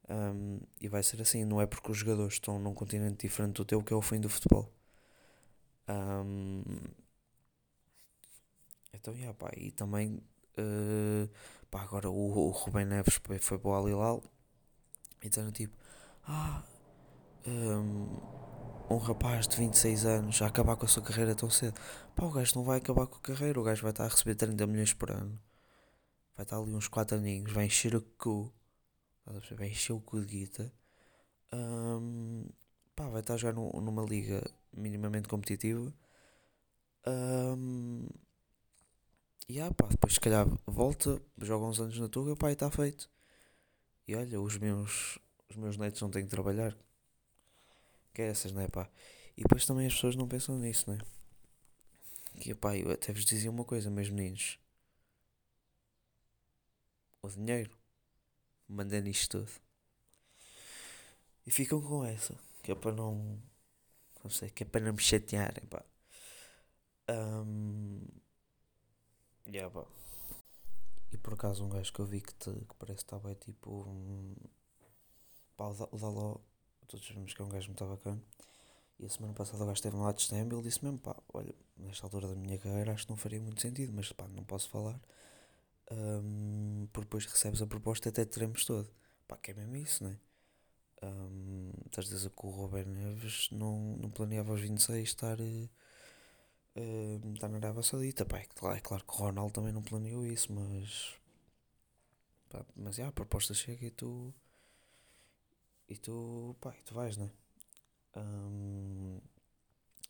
Um, 0.08 0.60
e 0.80 0.88
vai 0.88 1.02
ser 1.02 1.20
assim, 1.22 1.44
não 1.44 1.60
é 1.60 1.66
porque 1.66 1.90
os 1.90 1.96
jogadores 1.98 2.34
estão 2.34 2.58
num 2.58 2.74
continente 2.74 3.26
diferente 3.26 3.56
do 3.56 3.64
teu 3.64 3.82
que 3.82 3.92
é 3.92 3.96
o 3.96 4.02
fim 4.02 4.20
do 4.20 4.28
futebol. 4.28 4.70
Um, 5.88 6.62
então, 8.92 9.14
yeah, 9.14 9.34
pá, 9.34 9.50
e 9.56 9.70
também, 9.70 10.22
uh, 10.58 11.28
pá, 11.70 11.82
agora 11.82 12.10
o, 12.10 12.48
o 12.48 12.50
Rubem 12.50 12.84
Neves 12.84 13.20
foi, 13.40 13.58
para 13.58 13.68
o 13.68 13.74
Alilal 13.74 14.22
e 15.22 15.28
dizendo 15.28 15.52
tipo, 15.52 15.76
ah, 16.26 16.62
um, 17.46 18.94
um 18.94 18.98
rapaz 18.98 19.48
de 19.48 19.56
26 19.56 20.04
anos 20.06 20.42
a 20.42 20.46
acabar 20.46 20.76
com 20.76 20.84
a 20.86 20.88
sua 20.88 21.02
carreira 21.02 21.34
tão 21.34 21.50
cedo. 21.50 21.80
Pá, 22.14 22.24
o 22.24 22.30
gajo 22.30 22.52
não 22.56 22.64
vai 22.64 22.78
acabar 22.78 23.06
com 23.06 23.16
a 23.16 23.20
carreira, 23.20 23.60
o 23.60 23.62
gajo 23.64 23.82
vai 23.82 23.90
estar 23.90 24.04
a 24.04 24.08
receber 24.08 24.34
30 24.34 24.66
milhões 24.66 24.92
por 24.92 25.10
ano. 25.10 25.38
Vai 26.36 26.44
estar 26.44 26.58
ali 26.58 26.72
uns 26.74 26.88
4 26.88 27.16
aninhos, 27.16 27.52
vai 27.52 27.66
encher 27.66 27.94
o 27.94 28.02
cu. 28.02 28.52
Vai 29.26 29.68
encher 29.68 29.92
o 29.92 30.00
cu 30.00 30.20
de 30.20 30.26
guita. 30.26 30.72
Um, 31.52 32.46
pá, 32.94 33.08
vai 33.08 33.20
estar 33.20 33.34
a 33.34 33.36
jogar 33.36 33.54
numa 33.54 34.02
liga 34.02 34.42
minimamente 34.72 35.28
competitiva. 35.28 35.92
Um, 37.06 38.06
e 39.48 39.60
ah, 39.60 39.72
pá, 39.72 39.86
depois 39.88 40.14
se 40.14 40.20
calhar 40.20 40.46
volta, 40.66 41.20
joga 41.38 41.66
uns 41.66 41.80
anos 41.80 41.98
na 41.98 42.08
Tuga, 42.08 42.36
pá, 42.36 42.50
e 42.50 42.54
está 42.54 42.70
feito. 42.70 43.10
E 44.06 44.14
olha, 44.14 44.40
os 44.40 44.56
meus, 44.58 45.18
os 45.48 45.56
meus 45.56 45.76
netos 45.76 46.00
não 46.00 46.10
têm 46.10 46.24
que 46.24 46.30
trabalhar. 46.30 46.76
Que 48.12 48.22
é 48.22 48.28
essas, 48.28 48.52
não 48.52 48.62
é 48.62 48.68
pá? 48.68 48.88
E 49.36 49.42
depois 49.42 49.66
também 49.66 49.86
as 49.86 49.94
pessoas 49.94 50.16
não 50.16 50.28
pensam 50.28 50.58
nisso, 50.58 50.90
não 50.90 50.96
é? 50.96 51.00
Que 52.40 52.54
pá, 52.54 52.76
eu 52.76 52.90
até 52.90 53.12
vos 53.12 53.24
dizia 53.24 53.50
uma 53.50 53.64
coisa, 53.64 53.90
meus 53.90 54.10
meninos. 54.10 54.58
O 57.22 57.28
dinheiro 57.28 57.83
manda 58.68 59.00
nisto 59.00 59.38
tudo. 59.38 59.52
E 61.46 61.50
ficam 61.50 61.80
com 61.82 62.04
essa, 62.04 62.34
que 62.62 62.72
é 62.72 62.74
para 62.74 62.92
não. 62.92 63.38
Não 64.22 64.30
sei, 64.30 64.50
que 64.50 64.62
é 64.62 64.66
para 64.66 64.80
não 64.80 64.94
me 64.94 65.02
chatearem, 65.02 65.64
pá. 65.66 65.84
Um, 67.10 68.00
yeah, 69.46 69.70
pá. 69.70 69.84
E 71.12 71.18
por 71.18 71.34
acaso 71.34 71.64
um 71.64 71.68
gajo 71.68 71.92
que 71.92 72.00
eu 72.00 72.06
vi 72.06 72.20
que, 72.20 72.34
te, 72.34 72.50
que 72.50 72.74
parece 72.78 72.98
que 72.98 73.14
estava 73.14 73.34
tipo. 73.34 73.70
Um, 73.86 74.34
pá, 75.56 75.68
o 75.68 75.98
Daló 75.98 76.40
todos 76.86 77.06
sabemos 77.06 77.34
que 77.34 77.42
é 77.42 77.44
um 77.44 77.48
gajo 77.48 77.68
muito 77.68 77.84
bacana. 77.84 78.22
E 78.98 79.06
a 79.06 79.08
semana 79.08 79.34
passada 79.34 79.62
o 79.62 79.66
gajo 79.66 79.74
esteve 79.74 79.96
lá 79.96 80.12
de 80.12 80.22
stand 80.22 80.46
e 80.46 80.54
ele 80.54 80.62
disse 80.62 80.84
mesmo, 80.84 80.98
pá, 80.98 81.16
olha, 81.32 81.54
nesta 81.76 82.06
altura 82.06 82.28
da 82.28 82.34
minha 82.34 82.58
carreira 82.58 82.92
acho 82.92 83.04
que 83.04 83.10
não 83.10 83.16
faria 83.16 83.40
muito 83.40 83.60
sentido, 83.60 83.92
mas 83.92 84.12
pá, 84.12 84.26
não 84.28 84.44
posso 84.44 84.68
falar. 84.68 85.00
Um, 85.90 86.88
porque 86.92 87.06
depois 87.06 87.26
recebes 87.26 87.60
a 87.62 87.66
proposta 87.66 88.08
até 88.08 88.24
teremos 88.24 88.64
todo. 88.64 88.90
Pá, 89.28 89.36
que 89.36 89.50
é 89.50 89.54
mesmo 89.54 89.76
isso, 89.76 90.04
né? 90.04 90.18
Um, 91.02 91.72
estás 91.86 92.06
a 92.10 92.14
dizer 92.14 92.30
que 92.30 92.46
o 92.46 92.50
Robert 92.50 92.86
Neves 92.88 93.48
não, 93.50 93.96
não 93.98 94.10
planeava 94.10 94.52
aos 94.52 94.60
26 94.60 95.08
estar, 95.08 95.38
uh, 95.40 95.70
uh, 96.76 97.32
estar 97.34 97.48
na 97.48 97.58
Arábia 97.58 97.82
Saudita. 97.82 98.24
Pá, 98.24 98.38
é, 98.38 98.42
é 98.76 98.80
claro 98.80 99.04
que 99.04 99.12
o 99.12 99.16
Ronaldo 99.16 99.52
também 99.52 99.72
não 99.72 99.82
planeou 99.82 100.24
isso, 100.26 100.52
mas. 100.52 101.14
Pá, 102.48 102.64
mas 102.76 102.98
é, 102.98 103.04
a 103.04 103.12
proposta 103.12 103.52
chega 103.54 103.86
e 103.86 103.90
tu 103.90 104.34
e 105.88 105.96
tu, 105.96 106.56
pá, 106.60 106.74
e 106.78 106.82
tu 106.82 106.94
vais, 106.94 107.16
né? 107.16 107.30
Um, 108.16 109.20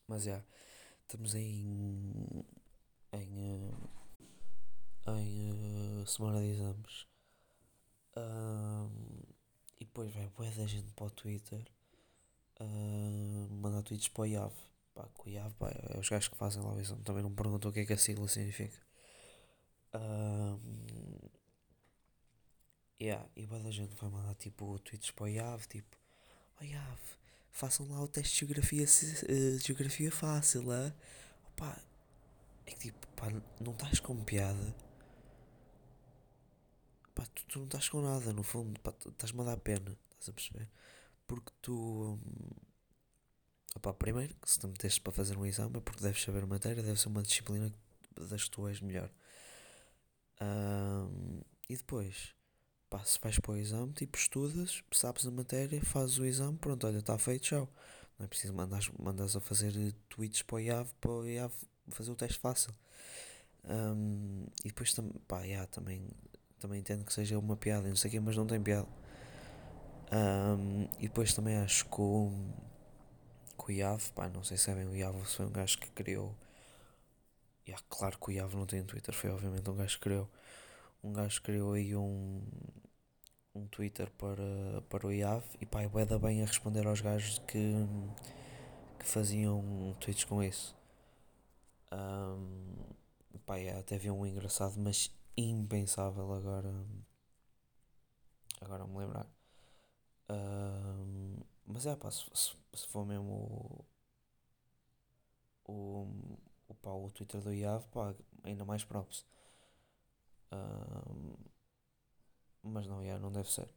mas 0.06 0.24
já, 0.24 0.42
estamos 1.02 1.34
em. 1.34 2.44
em. 3.12 3.56
Uh, 3.56 4.03
em 5.12 5.52
uh, 5.52 6.06
semana 6.06 6.40
de 6.40 6.46
exames. 6.46 7.06
Um, 8.16 8.90
e 9.80 9.84
depois 9.84 10.12
vai 10.12 10.28
boa 10.28 10.50
da 10.50 10.66
gente 10.66 10.92
para 10.92 11.06
o 11.06 11.10
Twitter 11.10 11.64
uh, 12.60 13.54
mandar 13.54 13.82
tweets 13.82 14.08
para 14.08 14.22
o 14.22 14.26
IAV. 14.26 14.52
Pá, 14.94 15.08
com 15.14 15.28
o 15.28 15.32
IAV, 15.32 15.54
pá, 15.54 15.70
é 15.70 15.98
os 15.98 16.08
gajos 16.08 16.28
que 16.28 16.36
fazem 16.36 16.62
lá 16.62 16.72
o 16.72 16.80
exame. 16.80 17.02
Também 17.02 17.22
não 17.22 17.30
me 17.30 17.36
perguntam 17.36 17.70
o 17.70 17.74
que 17.74 17.80
é 17.80 17.86
que 17.86 17.92
a 17.92 17.98
sigla 17.98 18.28
significa. 18.28 18.78
Um, 19.94 20.58
Yeah, 23.00 23.28
e 23.36 23.44
boa 23.44 23.60
da 23.60 23.70
gente 23.70 23.94
vai 23.96 24.08
mandar 24.08 24.34
tipo 24.36 24.78
tweets 24.78 25.10
para 25.10 25.24
o 25.24 25.28
IAV, 25.28 25.66
tipo, 25.66 25.96
oh 26.60 26.64
IAV, 26.64 27.00
façam 27.50 27.86
lá 27.90 28.00
o 28.00 28.08
teste 28.08 28.32
de 28.32 28.40
geografia, 28.40 28.84
uh, 28.84 29.58
geografia 29.58 30.12
fácil, 30.12 30.72
é? 30.72 30.94
Opa, 31.48 31.76
é 32.64 32.70
que 32.70 32.78
tipo, 32.78 33.06
pá, 33.08 33.26
não 33.60 33.72
estás 33.72 34.00
com 34.00 34.24
piada. 34.24 34.74
Pá, 37.14 37.24
tu, 37.34 37.44
tu 37.46 37.58
não 37.60 37.66
estás 37.66 37.88
com 37.88 38.00
nada, 38.02 38.32
no 38.32 38.42
fundo, 38.42 38.78
pá, 38.80 38.92
estás-me 39.06 39.40
a 39.42 39.44
dar 39.44 39.58
pena, 39.58 39.96
estás 40.12 40.28
a 40.30 40.32
perceber? 40.32 40.68
Porque 41.26 41.52
tu. 41.62 42.18
Hum, 42.20 42.50
opá, 43.76 43.92
primeiro, 43.94 44.34
se 44.44 44.58
te 44.58 44.66
meteste 44.66 45.00
para 45.00 45.12
fazer 45.12 45.36
um 45.38 45.46
exame 45.46 45.76
é 45.76 45.80
porque 45.80 46.02
deves 46.02 46.22
saber 46.22 46.46
matéria, 46.46 46.82
deve 46.82 47.00
ser 47.00 47.08
uma 47.08 47.22
disciplina 47.22 47.72
das 48.16 48.44
que 48.44 48.50
tu 48.50 48.66
és 48.68 48.80
melhor. 48.80 49.10
Um, 50.40 51.40
e 51.68 51.76
depois, 51.76 52.34
Pá, 52.94 53.04
se 53.04 53.18
vais 53.20 53.40
para 53.40 53.50
o 53.52 53.56
exame, 53.56 53.92
tipo, 53.92 54.16
estudas, 54.16 54.84
sabes 54.92 55.26
a 55.26 55.30
matéria, 55.32 55.84
fazes 55.84 56.16
o 56.18 56.24
exame, 56.24 56.56
pronto, 56.58 56.86
olha, 56.86 56.98
está 56.98 57.18
feito, 57.18 57.42
tchau. 57.42 57.68
Não 58.16 58.24
é 58.24 58.28
preciso 58.28 58.54
mandar 58.54 58.80
mandas 59.00 59.34
a 59.34 59.40
fazer 59.40 59.72
tweets 60.08 60.42
para 60.42 60.56
o 60.56 60.60
IAV, 60.60 60.92
para 61.00 61.10
o 61.10 61.26
IAV 61.26 61.52
fazer 61.88 62.12
o 62.12 62.14
teste 62.14 62.38
fácil. 62.38 62.72
Um, 63.64 64.46
e 64.64 64.68
depois, 64.68 64.94
tam, 64.94 65.08
pá, 65.26 65.42
yeah, 65.42 65.66
também, 65.66 66.08
também 66.58 66.80
entendo 66.80 67.04
que 67.04 67.12
seja 67.12 67.38
uma 67.38 67.56
piada, 67.56 67.88
não 67.88 67.96
sei 67.96 68.08
o 68.08 68.12
quê, 68.12 68.20
mas 68.20 68.36
não 68.36 68.46
tem 68.46 68.62
piada. 68.62 68.88
Um, 70.12 70.88
e 70.98 71.08
depois 71.08 71.34
também 71.34 71.56
acho 71.56 71.84
que 71.86 72.00
o, 72.00 72.30
que 73.66 73.82
o 73.82 73.98
pá, 74.14 74.28
não 74.28 74.44
sei 74.44 74.56
se 74.56 74.64
sabem, 74.64 74.86
o 74.86 74.94
IAV 74.94 75.24
foi 75.24 75.46
um 75.46 75.50
gajo 75.50 75.78
que 75.78 75.90
criou. 75.90 76.34
Yeah, 77.66 77.82
claro 77.88 78.18
que 78.18 78.28
o 78.30 78.32
IAV 78.32 78.54
não 78.56 78.66
tem 78.66 78.84
Twitter, 78.84 79.14
foi 79.14 79.30
obviamente 79.30 79.68
um 79.68 79.76
gajo 79.76 79.96
que 79.96 80.02
criou. 80.02 80.30
Um 81.02 81.12
gajo 81.12 81.42
criou 81.42 81.72
aí 81.74 81.96
um, 81.96 82.42
um 83.54 83.66
Twitter 83.68 84.10
para, 84.12 84.82
para 84.88 85.06
o 85.06 85.12
IAV 85.12 85.44
e 85.60 85.66
pá, 85.66 85.82
é 85.82 86.06
da 86.06 86.18
bem 86.18 86.42
a 86.42 86.46
responder 86.46 86.86
aos 86.86 87.00
gajos 87.00 87.38
que, 87.40 87.74
que 88.98 89.06
faziam 89.06 89.96
tweets 90.00 90.24
com 90.24 90.42
isso. 90.42 90.76
Um, 91.92 92.74
pá, 93.46 93.58
é, 93.58 93.78
até 93.78 93.96
havia 93.96 94.12
um 94.12 94.26
engraçado, 94.26 94.74
mas 94.78 95.10
impensável 95.36 96.32
agora. 96.32 96.72
Agora 98.60 98.86
me 98.86 98.98
lembrar. 98.98 99.28
Um, 100.28 101.38
mas 101.66 101.86
é 101.86 101.96
pá, 101.96 102.10
se, 102.10 102.24
se, 102.34 102.56
se 102.74 102.88
for 102.88 103.04
mesmo 103.04 103.86
o, 105.64 105.72
o, 105.72 106.38
o, 106.68 106.74
pá, 106.74 106.90
o 106.90 107.10
Twitter 107.10 107.40
do 107.40 107.52
IAV, 107.52 107.86
pá, 107.88 108.14
ainda 108.42 108.64
mais 108.64 108.84
props. 108.84 109.26
Um, 110.52 111.34
mas 112.62 112.86
não, 112.86 113.02
yeah, 113.02 113.20
não 113.20 113.32
deve 113.32 113.50
ser. 113.50 113.68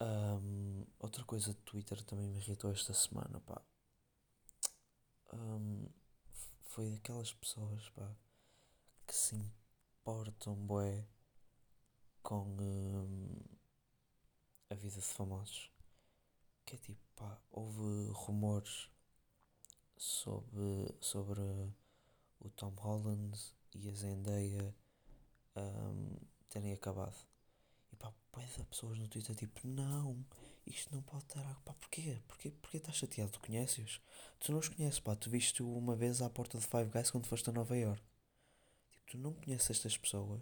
Um, 0.00 0.86
outra 0.98 1.24
coisa 1.24 1.52
de 1.52 1.60
Twitter 1.60 2.02
também 2.04 2.28
me 2.28 2.38
irritou 2.38 2.72
esta 2.72 2.94
semana, 2.94 3.40
pá. 3.40 3.60
Um, 5.32 5.86
foi 6.62 6.90
daquelas 6.90 7.32
pessoas, 7.34 7.88
pá, 7.90 8.10
que 9.06 9.14
se 9.14 9.36
importam, 10.00 10.54
bué, 10.54 11.06
com 12.22 12.42
um, 12.58 13.36
a 14.70 14.74
vida 14.74 14.96
de 14.96 15.02
famosos. 15.02 15.70
Que 16.64 16.76
é 16.76 16.78
tipo, 16.78 17.02
pá, 17.16 17.38
houve 17.50 18.08
rumores 18.12 18.88
sobre, 19.96 20.94
sobre 21.00 21.40
o 22.40 22.48
Tom 22.50 22.74
Holland 22.78 23.38
e 23.74 23.88
a 23.88 23.92
Zendaya 23.92 24.74
um, 25.56 26.16
terem 26.48 26.72
acabado. 26.72 27.16
E 27.92 27.96
pá, 27.96 28.12
de 28.38 28.64
pessoas 28.64 28.98
no 28.98 29.08
Twitter 29.08 29.34
tipo, 29.34 29.66
não, 29.66 30.24
isto 30.66 30.94
não 30.94 31.02
pode 31.02 31.24
estar. 31.24 31.42
Pá, 31.64 31.74
porquê? 31.74 32.20
Porquê, 32.26 32.50
porquê 32.50 32.76
estás 32.78 32.96
chateado? 32.96 33.32
Tu 33.32 33.40
conheces? 33.40 34.00
Tu 34.38 34.52
não 34.52 34.60
os 34.60 34.68
conheces, 34.68 35.00
pá, 35.00 35.14
tu 35.16 35.28
viste 35.28 35.62
uma 35.62 35.96
vez 35.96 36.22
à 36.22 36.30
porta 36.30 36.58
de 36.58 36.66
Five 36.66 36.90
Guys 36.90 37.10
quando 37.10 37.26
foste 37.26 37.50
a 37.50 37.52
Nova 37.52 37.76
York. 37.76 38.09
Tu 39.10 39.18
não 39.18 39.32
conheces 39.32 39.68
estas 39.70 39.98
pessoas 39.98 40.40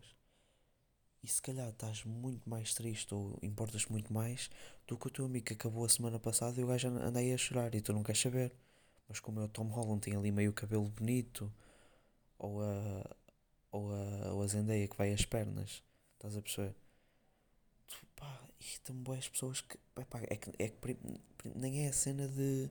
e 1.22 1.26
se 1.26 1.40
calhar 1.40 1.70
estás 1.70 2.04
muito 2.04 2.46
mais 2.48 2.74
triste 2.74 3.14
ou 3.14 3.38
importas 3.42 3.86
muito 3.86 4.12
mais 4.12 4.50
do 4.86 4.94
que 4.98 5.06
o 5.06 5.10
teu 5.10 5.24
amigo 5.24 5.46
que 5.46 5.54
acabou 5.54 5.86
a 5.86 5.88
semana 5.88 6.18
passada 6.18 6.60
e 6.60 6.64
o 6.64 6.66
gajo 6.66 6.88
anda 6.88 7.18
aí 7.18 7.32
a 7.32 7.38
chorar 7.38 7.74
e 7.74 7.80
tu 7.80 7.94
não 7.94 8.02
queres 8.02 8.20
saber. 8.20 8.52
Mas 9.08 9.20
como 9.20 9.40
é 9.40 9.44
o 9.44 9.48
Tom 9.48 9.68
Holland 9.68 10.02
tem 10.02 10.14
ali 10.14 10.30
meio 10.30 10.52
cabelo 10.52 10.86
bonito, 10.90 11.50
ou 12.38 12.62
a, 12.62 13.16
ou 13.72 13.90
a, 13.90 14.32
ou 14.34 14.42
a 14.42 14.46
Zendaya 14.46 14.86
que 14.86 14.98
vai 14.98 15.14
às 15.14 15.24
pernas, 15.24 15.82
estás 16.16 16.36
a 16.36 16.42
perceber? 16.42 16.74
Tu, 17.86 17.96
pá, 18.14 18.38
irritam-me 18.60 19.00
boas 19.00 19.26
pessoas 19.30 19.62
que, 19.62 19.78
pá, 20.10 20.20
é 20.24 20.36
que, 20.36 20.50
é 20.58 20.68
que 20.68 20.98
nem 21.54 21.86
é 21.86 21.88
a 21.88 21.92
cena 21.94 22.28
de 22.28 22.70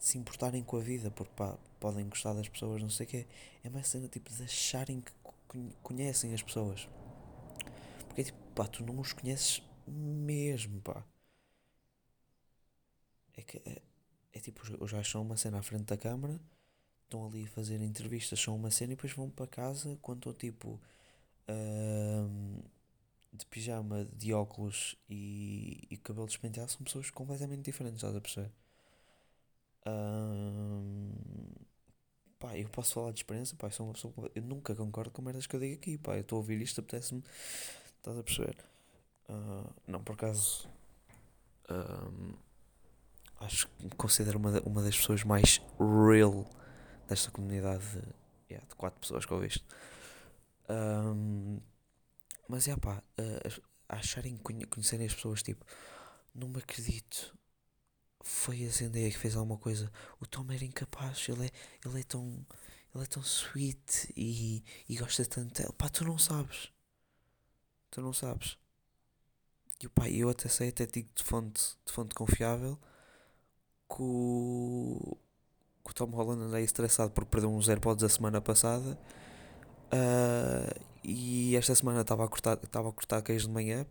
se 0.00 0.16
importarem 0.16 0.64
com 0.64 0.78
a 0.78 0.80
vida, 0.80 1.10
porque 1.10 1.32
pá, 1.36 1.56
podem 1.78 2.08
gostar 2.08 2.32
das 2.32 2.48
pessoas, 2.48 2.82
não 2.82 2.90
sei 2.90 3.06
o 3.06 3.08
quê. 3.08 3.26
É 3.62 3.68
mais 3.68 3.86
a 3.86 3.90
cena 3.90 4.08
tipo 4.08 4.32
de 4.32 4.42
acharem 4.42 5.00
que 5.00 5.12
conhecem 5.82 6.34
as 6.34 6.42
pessoas. 6.42 6.88
Porque 8.06 8.22
é 8.22 8.24
tipo, 8.24 8.38
pá, 8.54 8.66
tu 8.66 8.84
não 8.84 9.00
os 9.00 9.12
conheces 9.12 9.62
mesmo, 9.86 10.80
pá. 10.80 11.04
É 13.36 13.42
que 13.42 13.58
é, 13.64 13.82
é 14.32 14.40
tipo, 14.40 14.60
os 14.82 14.92
gajos 14.92 15.10
são 15.10 15.22
uma 15.22 15.36
cena 15.36 15.58
à 15.58 15.62
frente 15.62 15.84
da 15.84 15.96
câmara, 15.96 16.40
estão 17.04 17.26
ali 17.26 17.44
a 17.44 17.48
fazer 17.48 17.80
entrevistas, 17.80 18.40
são 18.40 18.56
uma 18.56 18.70
cena 18.70 18.92
e 18.92 18.96
depois 18.96 19.12
vão 19.12 19.30
para 19.30 19.46
casa 19.46 19.98
quando 20.02 20.18
estão 20.18 20.32
tipo 20.34 20.80
uh, 21.48 22.64
de 23.32 23.46
pijama, 23.46 24.04
de 24.16 24.32
óculos 24.32 24.96
e, 25.08 25.86
e 25.90 25.96
cabelo 25.96 26.26
despenteado, 26.26 26.70
são 26.70 26.82
pessoas 26.82 27.10
completamente 27.10 27.62
diferentes, 27.62 27.98
estás 27.98 28.16
a 28.16 28.20
perceber? 28.20 28.50
Uh, 29.86 31.69
pá, 32.40 32.56
eu 32.56 32.68
posso 32.70 32.94
falar 32.94 33.12
de 33.12 33.20
experiência, 33.20 33.56
pá, 33.56 33.68
eu 33.68 33.70
sou 33.70 33.86
uma 33.86 33.92
pessoa. 33.92 34.12
Eu 34.34 34.42
nunca 34.42 34.74
concordo 34.74 35.10
com 35.12 35.22
merdas 35.22 35.46
que 35.46 35.54
eu 35.54 35.60
digo 35.60 35.74
aqui, 35.74 35.98
pá, 35.98 36.16
eu 36.16 36.22
estou 36.22 36.36
a 36.36 36.40
ouvir 36.40 36.60
isto, 36.60 36.80
apetece-me. 36.80 37.22
Estás 37.98 38.18
a 38.18 38.22
perceber? 38.22 38.56
Uh, 39.28 39.70
não, 39.86 40.02
por 40.02 40.14
acaso. 40.14 40.68
Acho 43.38 43.68
que 43.68 43.84
me 43.84 43.90
considero 43.90 44.38
uma, 44.38 44.60
uma 44.62 44.82
das 44.82 44.96
pessoas 44.96 45.22
mais 45.22 45.62
real 45.78 46.44
desta 47.08 47.30
comunidade 47.30 47.84
de, 47.88 48.02
yeah, 48.50 48.66
de 48.68 48.74
quatro 48.74 49.00
pessoas 49.00 49.24
que 49.24 49.32
ouviste. 49.32 49.64
Um, 50.68 51.60
mas 52.48 52.68
é 52.68 52.76
pá, 52.76 53.02
uh, 53.18 53.62
acharem 53.88 54.36
conhecerem 54.36 55.06
as 55.06 55.14
pessoas, 55.14 55.42
tipo, 55.42 55.64
não 56.34 56.48
me 56.48 56.58
acredito. 56.58 57.34
Foi 58.22 58.64
a 58.64 58.68
Zendaya 58.68 59.10
que 59.10 59.18
fez 59.18 59.36
alguma 59.36 59.58
coisa. 59.58 59.90
O 60.20 60.26
Tom 60.26 60.46
era 60.50 60.64
incapaz, 60.64 61.26
ele 61.28 61.46
é, 61.46 61.50
ele 61.86 62.00
é 62.00 62.02
tão. 62.02 62.46
Ele 62.92 63.04
é 63.04 63.06
tão 63.06 63.22
sweet 63.22 64.12
e, 64.16 64.64
e 64.88 64.96
gosta 64.96 65.24
tanto 65.24 65.62
dela. 65.62 65.72
Pá, 65.74 65.88
tu 65.88 66.04
não 66.04 66.18
sabes. 66.18 66.72
Tu 67.88 68.00
não 68.00 68.12
sabes. 68.12 68.58
E 69.80 69.88
pá, 69.88 70.08
eu 70.08 70.28
até 70.28 70.48
sei, 70.48 70.70
até 70.70 70.86
digo 70.86 71.08
de 71.14 71.22
fonte, 71.22 71.62
de 71.86 71.92
fonte 71.92 72.14
confiável 72.14 72.76
que 73.88 74.02
o, 74.02 75.16
que 75.84 75.90
o 75.90 75.94
Tom 75.94 76.10
Holland 76.10 76.42
anda 76.42 76.56
aí 76.58 76.64
estressado 76.64 77.10
porque 77.12 77.30
perdeu 77.30 77.50
uns 77.50 77.68
AirPods 77.68 78.04
a 78.04 78.08
semana 78.08 78.40
passada. 78.40 78.98
Uh, 79.92 80.80
e 81.02 81.56
esta 81.56 81.74
semana 81.74 82.02
estava 82.02 82.24
a 82.24 82.28
cortar, 82.28 82.58
estava 82.62 82.88
a 82.88 82.92
cortar 82.92 83.22
queijo 83.22 83.48
de 83.48 83.52
manhã. 83.52 83.86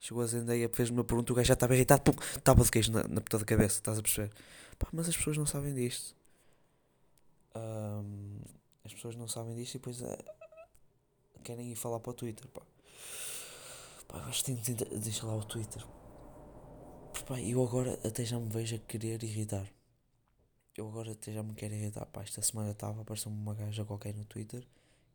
Chegou 0.00 0.22
a 0.22 0.26
Zendaya, 0.26 0.68
fez-me 0.72 0.96
uma 0.96 1.04
pergunta, 1.04 1.30
o 1.30 1.36
gajo 1.36 1.48
já 1.48 1.54
estava 1.54 1.74
irritado, 1.74 2.02
pum, 2.02 2.12
estava 2.34 2.64
de 2.64 2.70
queijo 2.70 2.90
na, 2.90 3.02
na 3.04 3.20
puta 3.20 3.38
da 3.38 3.44
cabeça, 3.44 3.76
estás 3.76 3.98
a 3.98 4.02
perceber? 4.02 4.32
Pá, 4.78 4.88
mas 4.92 5.06
as 5.06 5.16
pessoas 5.16 5.36
não 5.36 5.44
sabem 5.44 5.74
disto. 5.74 6.16
Um, 7.54 8.40
as 8.82 8.94
pessoas 8.94 9.14
não 9.14 9.28
sabem 9.28 9.54
disto 9.54 9.74
e 9.74 9.78
depois 9.78 10.00
uh, 10.00 10.16
querem 11.44 11.70
ir 11.70 11.76
falar 11.76 12.00
para 12.00 12.10
o 12.10 12.14
Twitter, 12.14 12.48
pá. 12.48 12.62
Pá, 14.08 14.30
que 14.30 14.42
tenho 14.42 14.58
de 14.58 14.74
deixar 14.74 15.26
lá 15.26 15.36
o 15.36 15.44
Twitter. 15.44 15.84
Pá, 17.26 17.38
eu 17.38 17.62
agora 17.62 18.00
até 18.02 18.24
já 18.24 18.38
me 18.38 18.48
vejo 18.48 18.76
a 18.76 18.78
querer 18.78 19.22
irritar. 19.22 19.70
Eu 20.76 20.88
agora 20.88 21.12
até 21.12 21.30
já 21.30 21.42
me 21.42 21.52
quero 21.52 21.74
irritar. 21.74 22.06
Pá, 22.06 22.22
esta 22.22 22.40
semana 22.40 22.70
estava, 22.70 23.02
apareceu-me 23.02 23.36
uma 23.36 23.54
gaja 23.54 23.84
qualquer 23.84 24.14
no 24.14 24.24
Twitter 24.24 24.66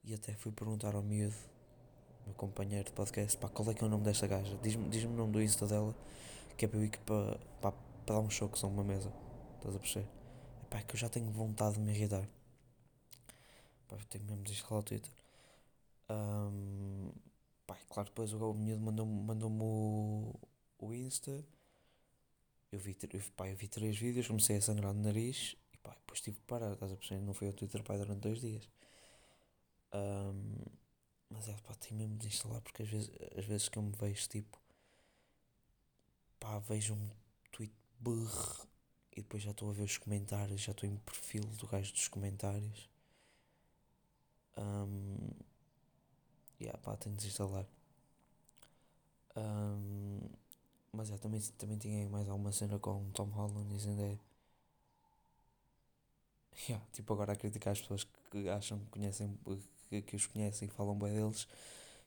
e 0.04 0.14
até 0.14 0.36
fui 0.36 0.52
perguntar 0.52 0.94
ao 0.94 1.02
miúdo, 1.02 1.36
meu 2.26 2.36
companheiro 2.36 2.86
de 2.86 2.92
podcast, 2.92 3.38
pá, 3.38 3.50
qual 3.50 3.70
é 3.72 3.74
que 3.74 3.84
é 3.84 3.88
o 3.88 3.90
nome 3.90 4.04
desta 4.04 4.28
gaja? 4.28 4.58
Diz-me 4.62 4.90
diz 4.90 5.04
o 5.04 5.10
nome 5.10 5.32
do 5.32 5.42
Insta 5.42 5.68
dela, 5.68 5.96
que 6.58 6.66
é 6.66 6.68
para 6.68 6.80
eu 6.80 6.86
ir 6.86 6.98
para, 7.06 7.38
para, 7.62 7.72
para 7.72 8.16
dar 8.16 8.20
um 8.20 8.30
choque 8.30 8.58
só 8.58 8.68
uma 8.68 8.84
mesa. 8.84 9.12
Estás 9.58 9.76
a 9.76 9.80
perceber? 9.80 10.08
Pá, 10.70 10.80
é 10.80 10.84
que 10.84 10.96
eu 10.96 11.00
já 11.00 11.10
tenho 11.10 11.30
vontade 11.32 11.76
de 11.76 11.82
me 11.82 11.92
irritar. 11.94 12.28
Pá, 13.88 13.96
eu 13.98 14.06
tenho 14.10 14.26
mesmo 14.26 14.44
de 14.44 14.52
instalar 14.52 14.82
o 14.82 14.84
Twitter. 14.84 15.12
Um, 16.10 17.12
pá, 17.66 17.78
claro, 17.90 18.10
depois 18.10 18.34
o 18.34 18.54
miúdo 18.54 18.82
mandou-me 18.82 19.24
mandou 19.24 19.52
o, 19.52 20.40
o 20.80 20.94
Insta 20.94 21.44
eu 22.76 22.80
vi, 22.80 22.98
eu, 23.14 23.22
pá, 23.38 23.48
eu 23.48 23.56
vi 23.56 23.68
três 23.68 23.98
vídeos, 23.98 24.28
comecei 24.28 24.58
a 24.58 24.62
sangrar 24.62 24.94
no 24.94 25.02
nariz 25.02 25.56
e 25.74 25.78
pá, 25.78 25.92
depois 25.92 26.20
tive 26.20 26.38
que 26.38 26.44
parar, 26.44 26.74
estás 26.74 26.92
a 26.92 26.96
perceber? 26.98 27.22
Não 27.22 27.34
foi 27.34 27.48
ao 27.48 27.54
Twitter 27.54 27.82
pá, 27.84 27.96
durante 27.96 28.20
dois 28.20 28.42
dias. 28.42 28.70
Um, 29.94 30.56
mas 31.30 31.48
é 31.50 31.54
pá, 31.54 31.74
tenho 31.76 31.98
mesmo 31.98 32.18
de 32.18 32.28
instalar 32.28 32.62
porque 32.62 32.84
às 32.84 32.90
vezes, 32.90 33.12
às 33.38 33.46
vezes 33.46 33.70
que 33.70 33.78
eu 33.78 33.84
me 33.84 33.92
vejo 33.92 34.28
tipo 34.30 34.60
pá, 36.40 36.60
vejo 36.60 36.94
um 36.94 37.10
tweet 37.52 37.74
burro 38.00 38.68
e 39.12 39.22
depois 39.22 39.42
já 39.44 39.52
estou 39.52 39.70
a 39.70 39.74
ver 39.74 39.84
os 39.84 39.98
comentários, 39.98 40.62
já 40.62 40.72
estou 40.72 40.88
em 40.90 40.98
perfil 40.98 41.44
do 41.44 41.68
gajo 41.68 41.94
dos 41.94 42.08
comentários. 42.08 42.90
Um, 44.58 45.32
yeah, 46.60 46.78
pá, 46.80 46.96
tenho 46.98 47.16
de 47.16 47.22
desinstalar. 47.22 47.66
Um, 49.36 50.20
mas 50.92 51.12
é, 51.12 51.18
também, 51.18 51.42
também 51.58 51.78
tinha 51.78 52.10
mais 52.10 52.28
alguma 52.30 52.52
cena 52.52 52.80
com 52.80 53.10
Tom 53.12 53.30
Holland 53.30 53.74
e 53.74 53.80
Zendaya. 53.80 54.20
Yeah, 56.70 56.84
tipo 56.94 57.14
agora 57.14 57.34
a 57.34 57.36
criticar 57.36 57.74
as 57.74 57.82
pessoas 57.82 58.06
que 58.32 58.48
acham 58.50 58.80
que 58.80 58.86
conhecem, 58.86 59.38
que, 60.02 60.10
que 60.12 60.16
os 60.16 60.26
conhecem 60.28 60.68
e 60.68 60.72
falam 60.72 60.98
bem 60.98 61.14
deles. 61.14 61.48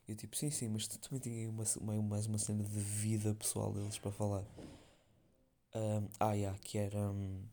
Eu 0.07 0.15
tipo, 0.15 0.35
sim, 0.35 0.49
sim, 0.49 0.69
mas 0.69 0.87
tu 0.87 0.97
também 0.99 1.19
tinha 1.19 1.49
uma, 1.49 1.63
uma, 1.79 2.01
mais 2.01 2.25
uma 2.25 2.37
cena 2.37 2.63
de 2.63 2.79
vida 2.79 3.33
pessoal 3.35 3.71
deles 3.73 3.97
para 3.97 4.11
falar. 4.11 4.43
Um, 5.75 6.07
ah, 6.19 6.33
yeah, 6.33 6.57
que 6.59 6.77
era. 6.77 6.99
Um, 6.99 7.43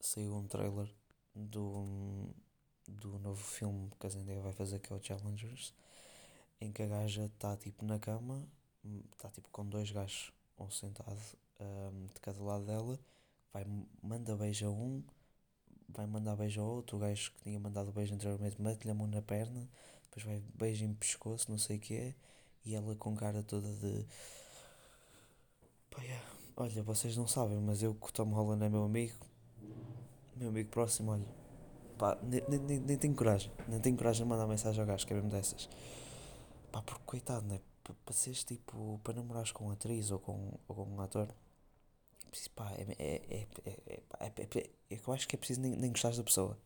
saiu 0.00 0.34
um 0.34 0.46
trailer 0.48 0.88
do, 1.34 2.34
do 2.88 3.18
novo 3.20 3.42
filme 3.42 3.90
que 4.00 4.06
a 4.06 4.10
Zendaya 4.10 4.40
vai 4.40 4.52
fazer, 4.52 4.80
que 4.80 4.92
é 4.92 4.96
o 4.96 5.02
Challengers, 5.02 5.72
em 6.60 6.72
que 6.72 6.82
a 6.82 6.86
gaja 6.86 7.26
está 7.26 7.56
tipo 7.56 7.84
na 7.84 7.98
cama 7.98 8.44
está 9.12 9.30
tipo 9.30 9.48
com 9.50 9.64
dois 9.66 9.90
gajos, 9.90 10.32
um 10.58 10.70
sentado 10.70 11.20
um, 11.60 12.06
de 12.06 12.20
cada 12.20 12.42
lado 12.42 12.64
dela, 12.64 12.98
vai, 13.52 13.64
manda 14.02 14.36
beijo 14.36 14.66
a 14.66 14.70
um, 14.70 15.02
vai 15.92 16.06
mandar 16.06 16.36
beijo 16.36 16.60
ao 16.60 16.68
outro, 16.68 16.98
gajo 16.98 17.32
que 17.32 17.42
tinha 17.42 17.60
mandado 17.60 17.92
beijo 17.92 18.14
anteriormente 18.14 18.60
mete-lhe 18.60 18.90
a 18.90 18.94
mão 18.94 19.06
na 19.06 19.22
perna, 19.22 19.68
depois 20.04 20.24
vai 20.24 20.42
beijo 20.54 20.84
em 20.84 20.94
pescoço, 20.94 21.50
não 21.50 21.58
sei 21.58 21.76
o 21.76 21.80
que 21.80 21.94
é, 21.94 22.14
e 22.64 22.74
ela 22.74 22.94
com 22.96 23.14
cara 23.16 23.42
toda 23.42 23.68
de. 23.74 24.06
Pá. 25.90 26.02
Olha, 26.56 26.82
vocês 26.82 27.16
não 27.16 27.26
sabem, 27.26 27.58
mas 27.58 27.82
eu 27.82 27.94
que 27.94 28.08
o 28.08 28.12
Tom 28.12 28.30
Holland 28.30 28.64
é 28.64 28.68
meu 28.68 28.84
amigo, 28.84 29.16
meu 30.36 30.48
amigo 30.48 30.70
próximo, 30.70 31.12
olha. 31.12 31.26
Pá, 31.98 32.18
nem, 32.22 32.42
nem, 32.48 32.80
nem 32.80 32.96
tenho 32.98 33.14
coragem, 33.14 33.50
nem 33.68 33.80
tenho 33.80 33.96
coragem 33.96 34.24
de 34.24 34.28
mandar 34.28 34.46
mensagem 34.46 34.80
ao 34.80 34.86
gajo, 34.86 35.06
que 35.06 35.12
é 35.12 35.16
mesmo 35.16 35.30
dessas. 35.30 35.68
Pá, 36.70 36.82
porque 36.82 37.02
coitado, 37.04 37.46
né? 37.46 37.60
para 38.04 38.14
seres 38.14 38.44
tipo, 38.44 39.00
para 39.02 39.14
namorares 39.14 39.50
com 39.52 39.64
uma 39.64 39.72
atriz 39.72 40.10
ou 40.10 40.18
com, 40.18 40.58
ou 40.68 40.76
com 40.76 40.84
um 40.84 41.00
ator, 41.00 41.28
pá, 42.54 42.70
é, 42.72 42.82
é, 42.98 43.22
é, 43.30 43.46
é, 43.66 44.26
é, 44.26 44.58
é, 44.58 44.70
eu 44.90 45.12
acho 45.12 45.28
que 45.28 45.36
é 45.36 45.38
preciso 45.38 45.60
nem, 45.60 45.76
nem 45.76 45.90
gostares 45.90 46.16
da 46.18 46.24
pessoa. 46.24 46.58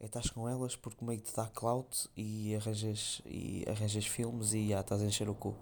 É 0.00 0.06
estás 0.06 0.30
com 0.30 0.48
elas 0.48 0.76
porque 0.76 1.04
meio 1.04 1.20
que 1.20 1.30
te 1.30 1.36
dá 1.36 1.46
clout 1.48 2.08
e 2.16 2.54
arranjas, 2.54 3.20
e 3.26 3.64
arranjas 3.68 4.06
filmes 4.06 4.52
e 4.52 4.68
já 4.68 4.80
estás 4.80 5.02
a 5.02 5.04
encher 5.04 5.28
o 5.28 5.34
cu. 5.34 5.54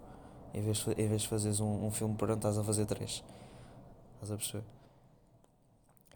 Em 0.53 0.61
vez, 0.61 0.85
em 0.87 1.07
vez 1.07 1.23
de 1.23 1.27
fazeres 1.27 1.59
um, 1.59 1.85
um 1.85 1.91
filme 1.91 2.15
por 2.15 2.29
ano, 2.29 2.37
estás 2.37 2.57
a 2.57 2.63
fazer 2.63 2.85
três. 2.85 3.23
Estás 4.15 4.31
a 4.31 4.37
perceber? 4.37 4.65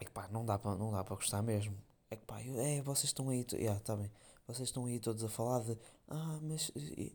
É 0.00 0.04
que 0.04 0.10
pá, 0.10 0.28
não 0.28 0.44
dá 0.44 0.58
para 0.58 0.76
não 0.76 0.92
dá 0.92 1.02
para 1.04 1.16
gostar 1.16 1.42
mesmo. 1.42 1.76
É 2.10 2.16
que 2.16 2.24
pá, 2.24 2.42
eu, 2.42 2.58
é, 2.60 2.80
vocês 2.82 3.06
estão 3.06 3.28
aí, 3.28 3.44
yeah, 3.52 3.78
tá 3.80 3.96
bem 3.96 4.10
vocês 4.46 4.68
estão 4.68 4.86
aí 4.86 4.98
todos 4.98 5.22
a 5.24 5.28
falar 5.28 5.60
de 5.60 5.78
ah, 6.08 6.38
mas 6.42 6.70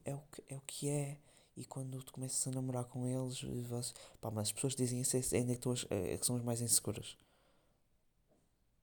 é 0.06 0.16
o 0.16 0.22
que 0.32 0.44
é, 0.50 0.58
o 0.58 0.62
que 0.62 0.90
é 0.90 1.18
e 1.58 1.66
quando 1.66 2.02
tu 2.04 2.14
começas 2.14 2.48
a 2.48 2.52
namorar 2.52 2.86
com 2.86 3.08
eles, 3.08 3.42
vocês, 3.68 3.94
pá, 4.22 4.30
mas 4.30 4.50
as 4.50 4.52
pessoas 4.52 4.76
dizem 4.76 5.02
isso 5.02 5.18
é, 5.18 5.22
ainda 5.38 5.56
que, 5.56 5.68
é, 5.90 6.14
é 6.14 6.18
que 6.18 6.26
são 6.26 6.36
as 6.36 6.44
mais 6.44 6.62
inseguras. 6.62 7.18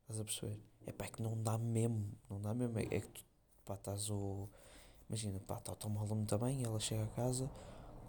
Estás 0.02 0.20
a 0.20 0.24
perceber? 0.24 0.60
É 0.84 0.92
pá, 0.92 1.04
é 1.04 1.08
que 1.08 1.22
não 1.22 1.40
dá 1.40 1.56
mesmo, 1.56 2.12
não 2.28 2.40
dá 2.40 2.52
mesmo. 2.52 2.76
É, 2.78 2.82
é 2.82 3.00
que 3.00 3.08
tu, 3.08 3.24
pá, 3.64 3.74
estás 3.74 4.10
o. 4.10 4.48
Imagina, 5.08 5.38
pá, 5.38 5.58
está 5.58 5.72
o 5.72 5.88
Holland 5.92 6.26
também 6.26 6.64
ela 6.64 6.80
chega 6.80 7.04
a 7.04 7.08
casa, 7.08 7.48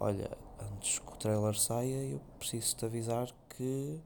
olha, 0.00 0.36
antes 0.58 0.98
que 0.98 1.12
o 1.12 1.16
trailer 1.16 1.54
saia, 1.54 2.04
eu 2.08 2.20
preciso 2.38 2.76
te 2.76 2.84
avisar 2.86 3.30
que, 3.50 4.00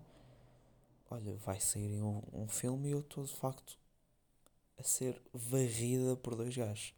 olha, 1.10 1.36
vai 1.36 1.58
sair 1.58 2.02
um, 2.02 2.22
um 2.32 2.48
filme 2.48 2.88
e 2.88 2.92
eu 2.92 3.00
estou 3.00 3.24
de 3.24 3.34
facto 3.34 3.78
a 4.78 4.82
ser 4.82 5.20
varrida 5.32 6.16
por 6.16 6.34
dois 6.34 6.54
gajos. 6.54 6.94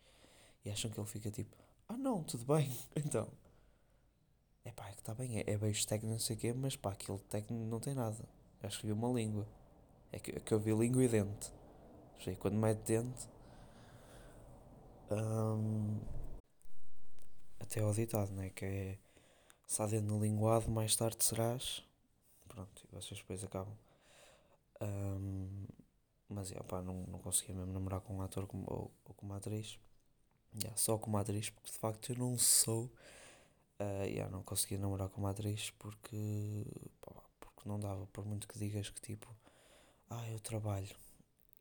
E 0.64 0.70
acham 0.70 0.90
que 0.90 0.98
ele 0.98 1.06
fica 1.08 1.30
tipo, 1.30 1.56
ah 1.88 1.96
não, 1.96 2.24
tudo 2.24 2.44
bem, 2.44 2.76
então. 2.96 3.28
É 4.64 4.70
pá, 4.70 4.88
é 4.88 4.92
que 4.92 5.00
está 5.00 5.14
bem, 5.14 5.38
é, 5.38 5.44
é 5.46 5.56
beijo 5.56 5.86
técnico, 5.86 6.12
não 6.12 6.18
sei 6.18 6.36
o 6.36 6.38
quê, 6.38 6.52
mas 6.52 6.76
pá, 6.76 6.92
aquele 6.92 7.18
técnico 7.18 7.64
não 7.64 7.80
tem 7.80 7.94
nada. 7.94 8.24
Que 8.60 8.86
viu 8.86 8.94
uma 8.94 9.08
língua. 9.08 9.46
É 10.12 10.18
que, 10.20 10.30
é 10.30 10.40
que 10.40 10.52
eu 10.52 10.60
vi 10.60 10.72
língua 10.72 11.02
e 11.02 11.08
dente. 11.08 11.52
Sei, 12.22 12.36
quando 12.36 12.54
mete 12.54 12.78
dente. 12.86 13.28
Hum, 15.10 16.00
até 17.58 17.80
ao 17.80 17.92
ditado, 17.92 18.30
né? 18.32 18.50
Que 18.50 18.64
é. 18.64 18.98
Se 19.66 19.82
há 19.82 19.86
dentro 19.86 20.06
no 20.06 20.22
linguado, 20.22 20.70
mais 20.70 20.94
tarde 20.94 21.24
serás. 21.24 21.82
Pronto, 22.46 22.84
e 22.84 22.94
vocês 22.94 23.18
depois 23.18 23.42
acabam. 23.42 23.76
Hum, 24.80 25.66
mas 26.28 26.52
é, 26.52 26.62
pá, 26.62 26.82
não, 26.82 27.04
não 27.08 27.18
conseguia 27.18 27.54
mesmo 27.54 27.72
namorar 27.72 28.00
com 28.00 28.14
um 28.16 28.22
ator 28.22 28.46
como, 28.46 28.64
ou, 28.66 28.90
ou 29.04 29.14
com 29.14 29.26
uma 29.26 29.38
atriz. 29.38 29.78
Yeah, 30.54 30.76
só 30.76 30.98
com 30.98 31.08
uma 31.08 31.20
atriz, 31.20 31.50
porque 31.50 31.70
de 31.70 31.78
facto 31.78 32.12
eu 32.12 32.18
não 32.18 32.38
sou. 32.38 32.90
Uh, 33.82 34.04
yeah, 34.06 34.30
não 34.30 34.42
conseguia 34.44 34.78
namorar 34.78 35.08
com 35.08 35.20
uma 35.20 35.30
atriz 35.30 35.70
porque. 35.78 36.64
Pá, 37.00 37.12
porque 37.40 37.68
não 37.68 37.80
dava, 37.80 38.06
por 38.08 38.24
muito 38.24 38.46
que 38.46 38.58
digas 38.58 38.88
que 38.90 39.00
tipo. 39.00 39.28
Ah, 40.10 40.28
eu 40.30 40.38
trabalho. 40.40 40.94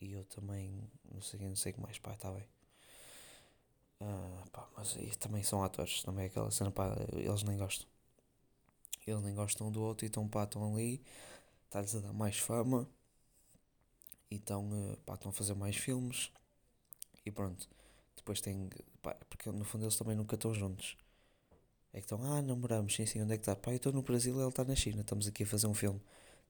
E 0.01 0.13
eu 0.13 0.25
também. 0.25 0.89
Não 1.11 1.21
sei, 1.21 1.39
não 1.39 1.55
sei 1.55 1.71
o 1.71 1.75
que 1.75 1.81
mais, 1.81 1.97
pá, 1.99 2.13
está 2.13 2.31
bem. 2.31 2.47
Uh, 4.01 4.49
pá, 4.51 4.67
mas 4.75 4.95
também 5.17 5.43
são 5.43 5.63
atores, 5.63 6.01
também 6.03 6.25
é 6.25 6.27
aquela 6.27 6.49
cena, 6.51 6.71
pá, 6.71 6.95
eles 7.13 7.43
nem 7.43 7.57
gostam. 7.57 7.87
Eles 9.05 9.21
nem 9.23 9.35
gostam 9.35 9.67
um 9.67 9.71
do 9.71 9.81
outro 9.81 10.05
e 10.05 10.07
estão, 10.07 10.27
pá, 10.27 10.43
estão 10.43 10.73
ali, 10.73 11.03
está-lhes 11.65 11.95
a 11.95 11.99
dar 11.99 12.13
mais 12.13 12.37
fama 12.37 12.87
e 14.29 14.35
estão, 14.35 14.67
uh, 14.71 14.97
pá, 15.05 15.13
estão 15.15 15.29
a 15.29 15.33
fazer 15.33 15.53
mais 15.55 15.75
filmes 15.75 16.31
e 17.25 17.31
pronto. 17.31 17.67
Depois 18.15 18.41
tem, 18.41 18.69
pá, 19.01 19.15
porque 19.29 19.51
no 19.51 19.65
fundo 19.65 19.85
eles 19.85 19.95
também 19.95 20.15
nunca 20.15 20.35
estão 20.35 20.53
juntos. 20.53 20.97
É 21.93 21.97
que 21.99 22.05
estão, 22.05 22.23
ah, 22.23 22.41
namoramos, 22.41 22.95
sim, 22.95 23.05
sim, 23.05 23.21
onde 23.21 23.33
é 23.33 23.37
que 23.37 23.41
está? 23.41 23.55
Pá, 23.55 23.71
eu 23.71 23.77
estou 23.77 23.91
no 23.91 24.01
Brasil 24.01 24.35
e 24.35 24.39
ele 24.39 24.49
está 24.49 24.63
na 24.63 24.75
China, 24.75 25.01
estamos 25.01 25.27
aqui 25.27 25.43
a 25.43 25.47
fazer 25.47 25.67
um 25.67 25.73
filme. 25.73 26.01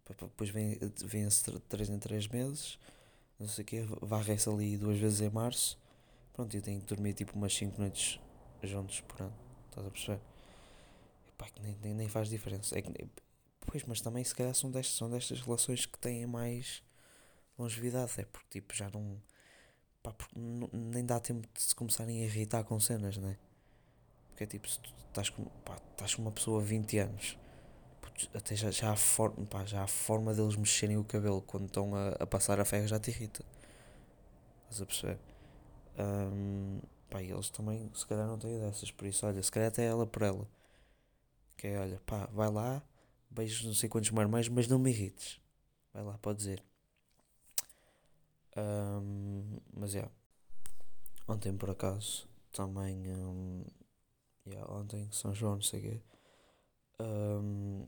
Pá, 0.05 0.13
pá, 0.13 0.25
depois 0.27 0.49
vem-se 0.49 1.05
vem 1.05 1.27
3 1.67 1.89
em 1.89 1.99
3 1.99 2.27
meses, 2.27 2.77
não 3.39 3.47
sei 3.47 3.63
o 3.63 3.67
quê, 3.67 3.85
varre-se 4.01 4.49
ali 4.49 4.77
duas 4.77 4.97
vezes 4.99 5.21
em 5.21 5.29
março 5.29 5.81
Pronto, 6.33 6.55
eu 6.55 6.61
tenho 6.61 6.79
que 6.79 6.87
dormir 6.87 7.13
tipo 7.13 7.33
umas 7.35 7.53
5 7.53 7.79
noites 7.79 8.19
juntos 8.63 9.01
por 9.01 9.21
ano. 9.21 9.33
Estás 9.69 9.85
a 9.85 9.91
perceber? 9.91 10.21
Epá, 11.27 11.49
que 11.49 11.61
nem, 11.61 11.77
nem, 11.81 11.93
nem 11.93 12.09
faz 12.09 12.29
diferença. 12.29 12.77
É 12.77 12.81
que, 12.81 12.91
pois, 13.61 13.83
mas 13.83 14.01
também 14.01 14.23
se 14.23 14.33
calhar 14.33 14.55
são 14.55 14.71
destas, 14.71 14.95
são 14.95 15.09
destas 15.09 15.41
relações 15.41 15.85
que 15.85 15.99
têm 15.99 16.25
mais 16.25 16.81
longevidade. 17.57 18.13
É 18.17 18.25
porque 18.25 18.59
tipo 18.59 18.73
já 18.73 18.89
não. 18.89 19.21
Pá, 20.01 20.13
porque 20.13 20.33
nem 20.73 21.05
dá 21.05 21.19
tempo 21.19 21.47
de 21.53 21.61
se 21.61 21.75
começarem 21.75 22.23
a 22.23 22.25
irritar 22.25 22.63
com 22.63 22.79
cenas, 22.79 23.17
né? 23.17 23.37
Porque 24.41 24.55
é 24.55 24.59
tipo, 24.59 24.67
se 24.67 24.79
tu 24.79 24.91
estás 25.07 25.29
com, 25.29 25.45
pá, 25.63 25.77
estás 25.91 26.15
com 26.15 26.23
uma 26.23 26.31
pessoa 26.31 26.59
há 26.59 26.65
20 26.65 26.97
anos, 26.97 27.37
até 28.33 28.55
já, 28.55 28.71
já, 28.71 28.91
a 28.91 28.95
forma, 28.95 29.45
pá, 29.45 29.63
já 29.65 29.83
a 29.83 29.87
forma 29.87 30.33
deles 30.33 30.55
mexerem 30.55 30.97
o 30.97 31.03
cabelo 31.03 31.43
quando 31.43 31.65
estão 31.67 31.93
a, 31.93 32.09
a 32.19 32.25
passar 32.25 32.59
a 32.59 32.65
ferro 32.65 32.87
já 32.87 32.99
te 32.99 33.11
irrita. 33.11 33.45
Estás 34.63 34.81
a 34.81 34.85
perceber? 34.87 35.19
Um, 35.99 36.79
pá, 37.07 37.21
eles 37.21 37.51
também, 37.51 37.91
se 37.93 38.03
calhar, 38.07 38.25
não 38.25 38.39
têm 38.39 38.59
dessas. 38.59 38.89
Por 38.89 39.05
isso, 39.05 39.27
olha, 39.27 39.43
se 39.43 39.51
calhar 39.51 39.69
até 39.69 39.85
ela 39.85 40.07
por 40.07 40.23
ela. 40.23 40.47
Que 41.55 41.67
é, 41.67 41.79
olha, 41.79 42.01
pá, 42.03 42.27
vai 42.33 42.49
lá, 42.49 42.81
beijos 43.29 43.63
não 43.63 43.75
sei 43.75 43.89
quantos 43.89 44.09
marmães, 44.09 44.49
mas 44.49 44.67
não 44.67 44.79
me 44.79 44.89
irrites. 44.89 45.39
Vai 45.93 46.03
lá, 46.03 46.17
pode 46.17 46.39
dizer. 46.39 46.63
Um, 48.57 49.59
mas 49.71 49.93
é. 49.93 49.99
Yeah. 49.99 50.11
Ontem, 51.27 51.55
por 51.55 51.69
acaso, 51.69 52.27
também. 52.51 53.07
Um, 53.07 53.63
yeah, 54.45 54.71
ontem, 54.71 55.09
São 55.11 55.33
João, 55.33 55.55
não 55.55 55.61
sei 55.61 55.79
o 55.79 55.83
quê. 55.83 56.01
Um, 56.99 57.87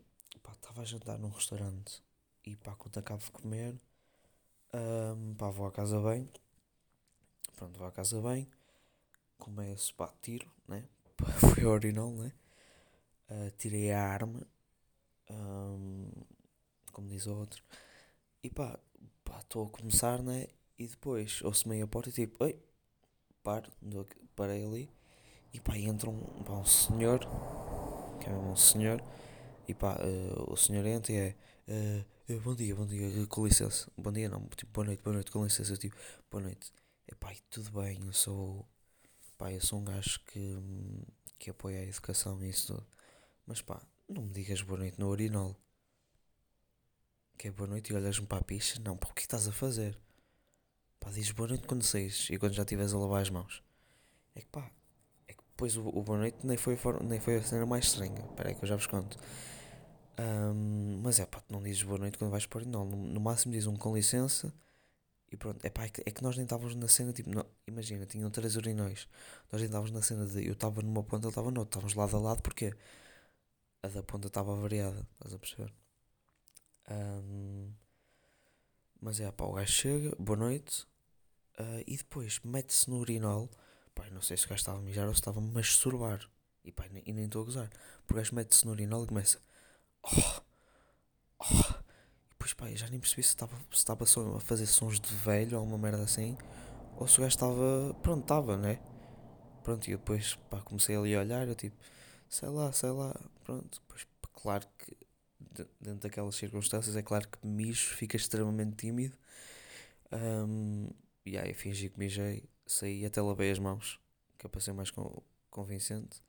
estava 0.53 0.81
a 0.81 0.85
jantar 0.85 1.19
num 1.19 1.29
restaurante. 1.29 2.03
E 2.45 2.55
pá, 2.57 2.75
quando 2.75 2.97
acabo 2.97 3.23
de 3.23 3.31
comer, 3.31 3.75
um, 4.73 5.35
pá, 5.35 5.49
vou 5.49 5.67
à 5.67 5.71
casa 5.71 5.99
bem 6.01 6.29
Pronto, 7.55 7.77
vou 7.77 7.87
à 7.87 7.91
casa 7.91 8.19
bem, 8.21 8.49
começo, 9.37 9.93
pá, 9.95 10.11
tiro, 10.21 10.51
né? 10.67 10.83
Foi 11.39 11.65
original, 11.65 12.11
né? 12.11 12.33
Uh, 13.29 13.51
tirei 13.57 13.91
a 13.91 14.01
arma, 14.03 14.45
um, 15.29 16.09
como 16.91 17.07
diz 17.07 17.25
o 17.27 17.35
outro, 17.35 17.63
e 18.43 18.49
pá, 18.49 18.77
estou 19.39 19.67
a 19.67 19.69
começar, 19.69 20.21
né? 20.21 20.47
E 20.77 20.87
depois 20.87 21.41
ouço 21.43 21.69
meio 21.69 21.85
a 21.85 21.87
porta 21.87 22.09
e 22.09 22.13
tipo, 22.13 22.43
oi, 22.43 22.59
paro, 23.43 23.71
parei 24.35 24.65
ali, 24.65 24.89
e 25.53 25.59
pá, 25.59 25.77
entra 25.77 26.09
um, 26.09 26.19
pá, 26.43 26.53
um 26.53 26.65
senhor, 26.65 27.19
que 28.19 28.27
é 28.27 28.33
mesmo 28.33 28.51
um 28.51 28.55
senhor, 28.55 29.03
e 29.67 29.73
pá, 29.73 29.95
uh, 29.95 30.51
o 30.51 30.57
senhor 30.57 30.85
entra 30.85 31.13
e 31.13 31.15
é. 31.15 31.35
Uh, 31.67 32.39
bom 32.41 32.55
dia, 32.55 32.75
bom 32.75 32.85
dia, 32.85 33.27
com 33.27 33.45
licença. 33.45 33.89
Bom 33.95 34.11
dia, 34.11 34.27
não, 34.27 34.47
tipo, 34.49 34.71
boa 34.73 34.85
noite, 34.85 35.01
boa 35.03 35.13
noite, 35.13 35.31
com 35.31 35.43
licença. 35.43 35.77
Tipo, 35.77 35.95
boa 36.31 36.43
noite. 36.43 36.71
Epá, 37.07 37.33
tudo 37.49 37.71
bem, 37.81 37.99
eu 38.05 38.13
sou. 38.13 38.67
Pá, 39.37 39.51
eu 39.51 39.61
sou 39.61 39.79
um 39.79 39.83
gajo 39.83 40.19
que, 40.25 40.57
que 41.37 41.49
apoia 41.49 41.79
a 41.79 41.83
educação 41.83 42.43
e 42.43 42.49
isso 42.49 42.73
tudo. 42.73 42.87
Mas 43.45 43.61
pá, 43.61 43.81
não 44.09 44.23
me 44.23 44.31
digas 44.31 44.61
boa 44.61 44.79
noite 44.79 44.99
no 44.99 45.09
urinol. 45.09 45.55
Que 47.37 47.49
é 47.49 47.51
boa 47.51 47.67
noite 47.67 47.91
e 47.91 47.95
olhas-me 47.95 48.25
para 48.25 48.39
a 48.39 48.43
picha? 48.43 48.79
Não, 48.79 48.97
pá, 48.97 49.09
o 49.09 49.13
que 49.13 49.21
estás 49.21 49.47
a 49.47 49.51
fazer? 49.51 49.99
Pá, 50.99 51.09
dizes 51.11 51.31
boa 51.31 51.49
noite 51.49 51.67
quando 51.67 51.83
saís 51.83 52.29
e 52.29 52.37
quando 52.37 52.53
já 52.53 52.63
estiveres 52.63 52.93
a 52.93 52.97
lavar 52.97 53.21
as 53.21 53.29
mãos. 53.29 53.61
É 54.35 54.41
que 54.41 54.47
pá, 54.47 54.71
é 55.53 55.55
depois 55.55 55.77
o, 55.77 55.87
o 55.87 56.03
boa 56.03 56.17
noite 56.17 56.37
nem 56.43 56.57
foi, 56.57 56.77
nem 57.03 57.19
foi 57.19 57.37
a 57.37 57.43
cena 57.43 57.65
mais 57.65 57.85
estranha. 57.85 58.25
Espera 58.29 58.49
aí 58.49 58.55
que 58.55 58.63
eu 58.63 58.67
já 58.67 58.75
vos 58.75 58.87
conto. 58.87 59.17
Um, 60.19 61.01
mas 61.03 61.19
é 61.19 61.25
pá, 61.25 61.39
tu 61.41 61.53
não 61.53 61.61
dizes 61.61 61.83
boa 61.83 61.97
noite 61.99 62.17
quando 62.17 62.31
vais 62.31 62.45
para 62.45 62.59
o 62.59 62.61
urinol. 62.61 62.85
No, 62.85 62.97
no 62.97 63.19
máximo 63.19 63.53
dizes 63.53 63.67
um 63.67 63.75
com 63.75 63.95
licença 63.95 64.53
e 65.31 65.37
pronto, 65.37 65.65
epá, 65.65 65.85
é, 65.85 65.89
que, 65.89 66.01
é 66.05 66.11
que 66.11 66.21
nós 66.21 66.37
nem 66.37 66.43
estávamos 66.43 66.75
na 66.75 66.87
cena, 66.87 67.11
tipo, 67.11 67.29
não, 67.29 67.43
imagina, 67.67 68.05
tinham 68.05 68.29
três 68.29 68.55
urinóis. 68.55 69.07
Nós 69.51 69.61
nem 69.61 69.65
estávamos 69.65 69.91
na 69.91 70.01
cena 70.01 70.25
de 70.27 70.45
eu 70.45 70.53
estava 70.53 70.81
numa 70.83 71.03
ponta, 71.03 71.25
ele 71.25 71.31
estava 71.31 71.49
noutra. 71.49 71.79
Estávamos 71.79 71.95
lado 71.95 72.17
a 72.17 72.19
lado 72.19 72.41
porque 72.43 72.73
a 73.81 73.87
da 73.87 74.03
ponta 74.03 74.27
estava 74.27 74.55
variada, 74.55 75.07
estás 75.13 75.33
a 75.33 75.39
perceber? 75.39 75.73
Um, 76.89 77.73
mas 79.01 79.19
é, 79.19 79.31
pá, 79.31 79.45
o 79.45 79.53
gajo 79.53 79.71
chega, 79.71 80.15
boa 80.19 80.37
noite, 80.37 80.85
uh, 81.59 81.83
e 81.87 81.97
depois 81.97 82.39
mete-se 82.43 82.89
no 82.89 82.97
urinol. 82.99 83.49
Pá, 83.95 84.09
não 84.11 84.21
sei 84.21 84.37
se 84.37 84.45
o 84.45 84.49
gajo 84.49 84.59
estava 84.59 84.79
a 84.79 84.81
mijar 84.81 85.07
ou 85.07 85.13
se 85.13 85.19
estava 85.19 85.39
a 85.39 85.43
masturbar. 85.43 86.19
E 86.63 86.71
pá, 86.71 86.85
e 86.87 87.13
nem 87.13 87.25
estou 87.25 87.41
a 87.41 87.45
gozar. 87.45 87.69
Porque 88.05 88.13
o 88.13 88.17
gajo 88.17 88.35
mete-se 88.35 88.65
no 88.65 88.71
urinol 88.71 89.03
e 89.03 89.07
começa. 89.07 89.39
Oh, 90.03 90.41
oh, 91.39 91.73
depois, 92.31 92.53
pá, 92.53 92.69
eu 92.69 92.77
já 92.77 92.87
nem 92.89 92.99
percebi 92.99 93.23
se 93.23 93.29
estava 93.29 93.55
se 93.71 93.77
estava 93.77 94.05
só 94.05 94.35
a 94.35 94.39
fazer 94.39 94.65
sons 94.65 94.99
de 94.99 95.13
velho 95.15 95.57
ou 95.57 95.65
uma 95.65 95.77
merda 95.77 96.03
assim, 96.03 96.37
ou 96.97 97.07
se 97.07 97.17
o 97.19 97.21
gajo 97.21 97.33
estava. 97.35 97.93
Pronto, 98.01 98.21
estava, 98.23 98.57
né? 98.57 98.79
Pronto, 99.63 99.87
e 99.87 99.91
depois, 99.91 100.35
pá, 100.49 100.61
comecei 100.61 100.95
ali 100.95 101.15
a 101.15 101.19
olhar, 101.21 101.47
eu 101.47 101.55
tipo, 101.55 101.77
sei 102.29 102.49
lá, 102.49 102.71
sei 102.73 102.89
lá, 102.91 103.13
pronto. 103.43 103.79
Depois, 103.81 104.05
claro 104.33 104.67
que 104.77 104.95
dentro 105.79 106.01
daquelas 106.01 106.35
circunstâncias, 106.35 106.95
é 106.95 107.01
claro 107.01 107.27
que 107.27 107.45
mijo, 107.47 107.93
fica 107.95 108.17
extremamente 108.17 108.75
tímido. 108.77 109.17
Um, 110.11 110.89
e 111.25 111.37
aí, 111.37 111.53
fingi 111.53 111.89
que 111.89 111.99
mijei, 111.99 112.43
saí 112.65 113.05
até 113.05 113.21
lavei 113.21 113.51
as 113.51 113.59
mãos, 113.59 113.99
que 114.37 114.45
é 114.45 114.49
para 114.49 114.61
ser 114.61 114.73
mais 114.73 114.91
convincente. 115.49 116.21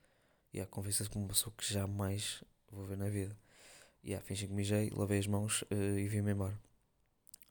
E 0.53 0.61
a 0.61 0.67
convincente 0.67 1.11
como 1.11 1.25
uma 1.25 1.33
pessoa 1.33 1.53
que 1.57 1.65
jamais 1.73 2.45
vou 2.71 2.85
ver 2.87 2.97
na 2.97 3.09
vida. 3.09 3.37
E 4.03 4.11
yeah, 4.11 4.25
fingi 4.25 4.47
que 4.47 4.53
mijei, 4.53 4.91
lavei 4.91 5.19
as 5.19 5.27
mãos 5.27 5.63
uh, 5.63 5.99
e 5.99 6.07
vim-me 6.09 6.33
embora. 6.33 6.59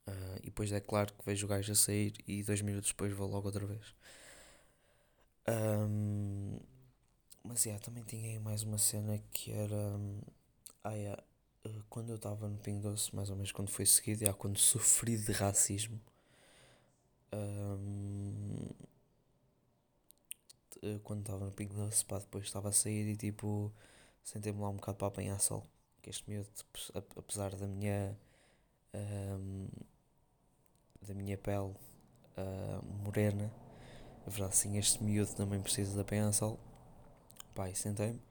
Uh, 0.08 0.38
e 0.42 0.46
depois 0.46 0.72
é 0.72 0.80
claro 0.80 1.14
que 1.14 1.26
vejo 1.26 1.46
o 1.46 1.50
gajo 1.50 1.72
a 1.72 1.76
sair 1.76 2.14
e 2.28 2.44
dois 2.44 2.62
minutos 2.62 2.90
depois 2.92 3.12
vou 3.14 3.28
logo 3.28 3.48
outra 3.48 3.66
vez. 3.66 3.96
Um, 5.48 6.60
mas 7.44 7.66
yeah, 7.66 7.84
também 7.84 8.04
tinha 8.04 8.30
aí 8.30 8.40
mais 8.40 8.64
uma 8.64 8.78
cena 8.78 9.18
que 9.32 9.52
era. 9.52 9.76
Um, 9.76 10.22
ah, 10.84 10.94
yeah, 10.94 11.24
uh, 11.66 11.84
quando 11.90 12.10
eu 12.10 12.16
estava 12.16 12.48
no 12.48 12.58
Pingo 12.58 12.82
Doce, 12.82 13.16
mais 13.16 13.30
ou 13.30 13.36
menos 13.36 13.52
quando 13.52 13.70
foi 13.70 13.86
seguido, 13.86 14.22
yeah, 14.22 14.38
quando 14.38 14.58
sofri 14.58 15.18
de 15.18 15.32
racismo. 15.32 16.00
Um, 17.34 17.63
quando 21.04 21.22
estava 21.22 21.46
no 21.46 21.52
Pingo 21.52 21.76
Doce, 21.76 22.06
pá, 22.06 22.20
depois 22.20 22.46
estava 22.46 22.70
a 22.70 22.72
sair 22.72 23.08
e 23.08 23.16
tipo, 23.16 23.72
sentei-me 24.24 24.60
lá 24.60 24.70
um 24.70 24.76
bocado 24.76 24.98
para 24.98 25.08
apanhar 25.08 25.40
sol. 25.40 25.66
Que 26.02 26.10
este 26.10 26.30
miúdo, 26.30 26.50
apesar 27.16 27.56
da 27.56 27.68
minha 27.68 28.18
um, 28.94 29.68
da 31.02 31.14
minha 31.14 31.38
pele 31.38 31.74
uh, 32.38 32.86
morena, 33.04 33.52
a 34.26 34.30
verdade 34.30 34.56
sim, 34.56 34.78
este 34.78 35.04
miúdo 35.04 35.34
também 35.34 35.62
precisa 35.62 35.94
de 35.94 36.00
apanhar 36.00 36.32
sol. 36.34 36.60
Pai, 37.54 37.76
sentei-me, 37.76 38.22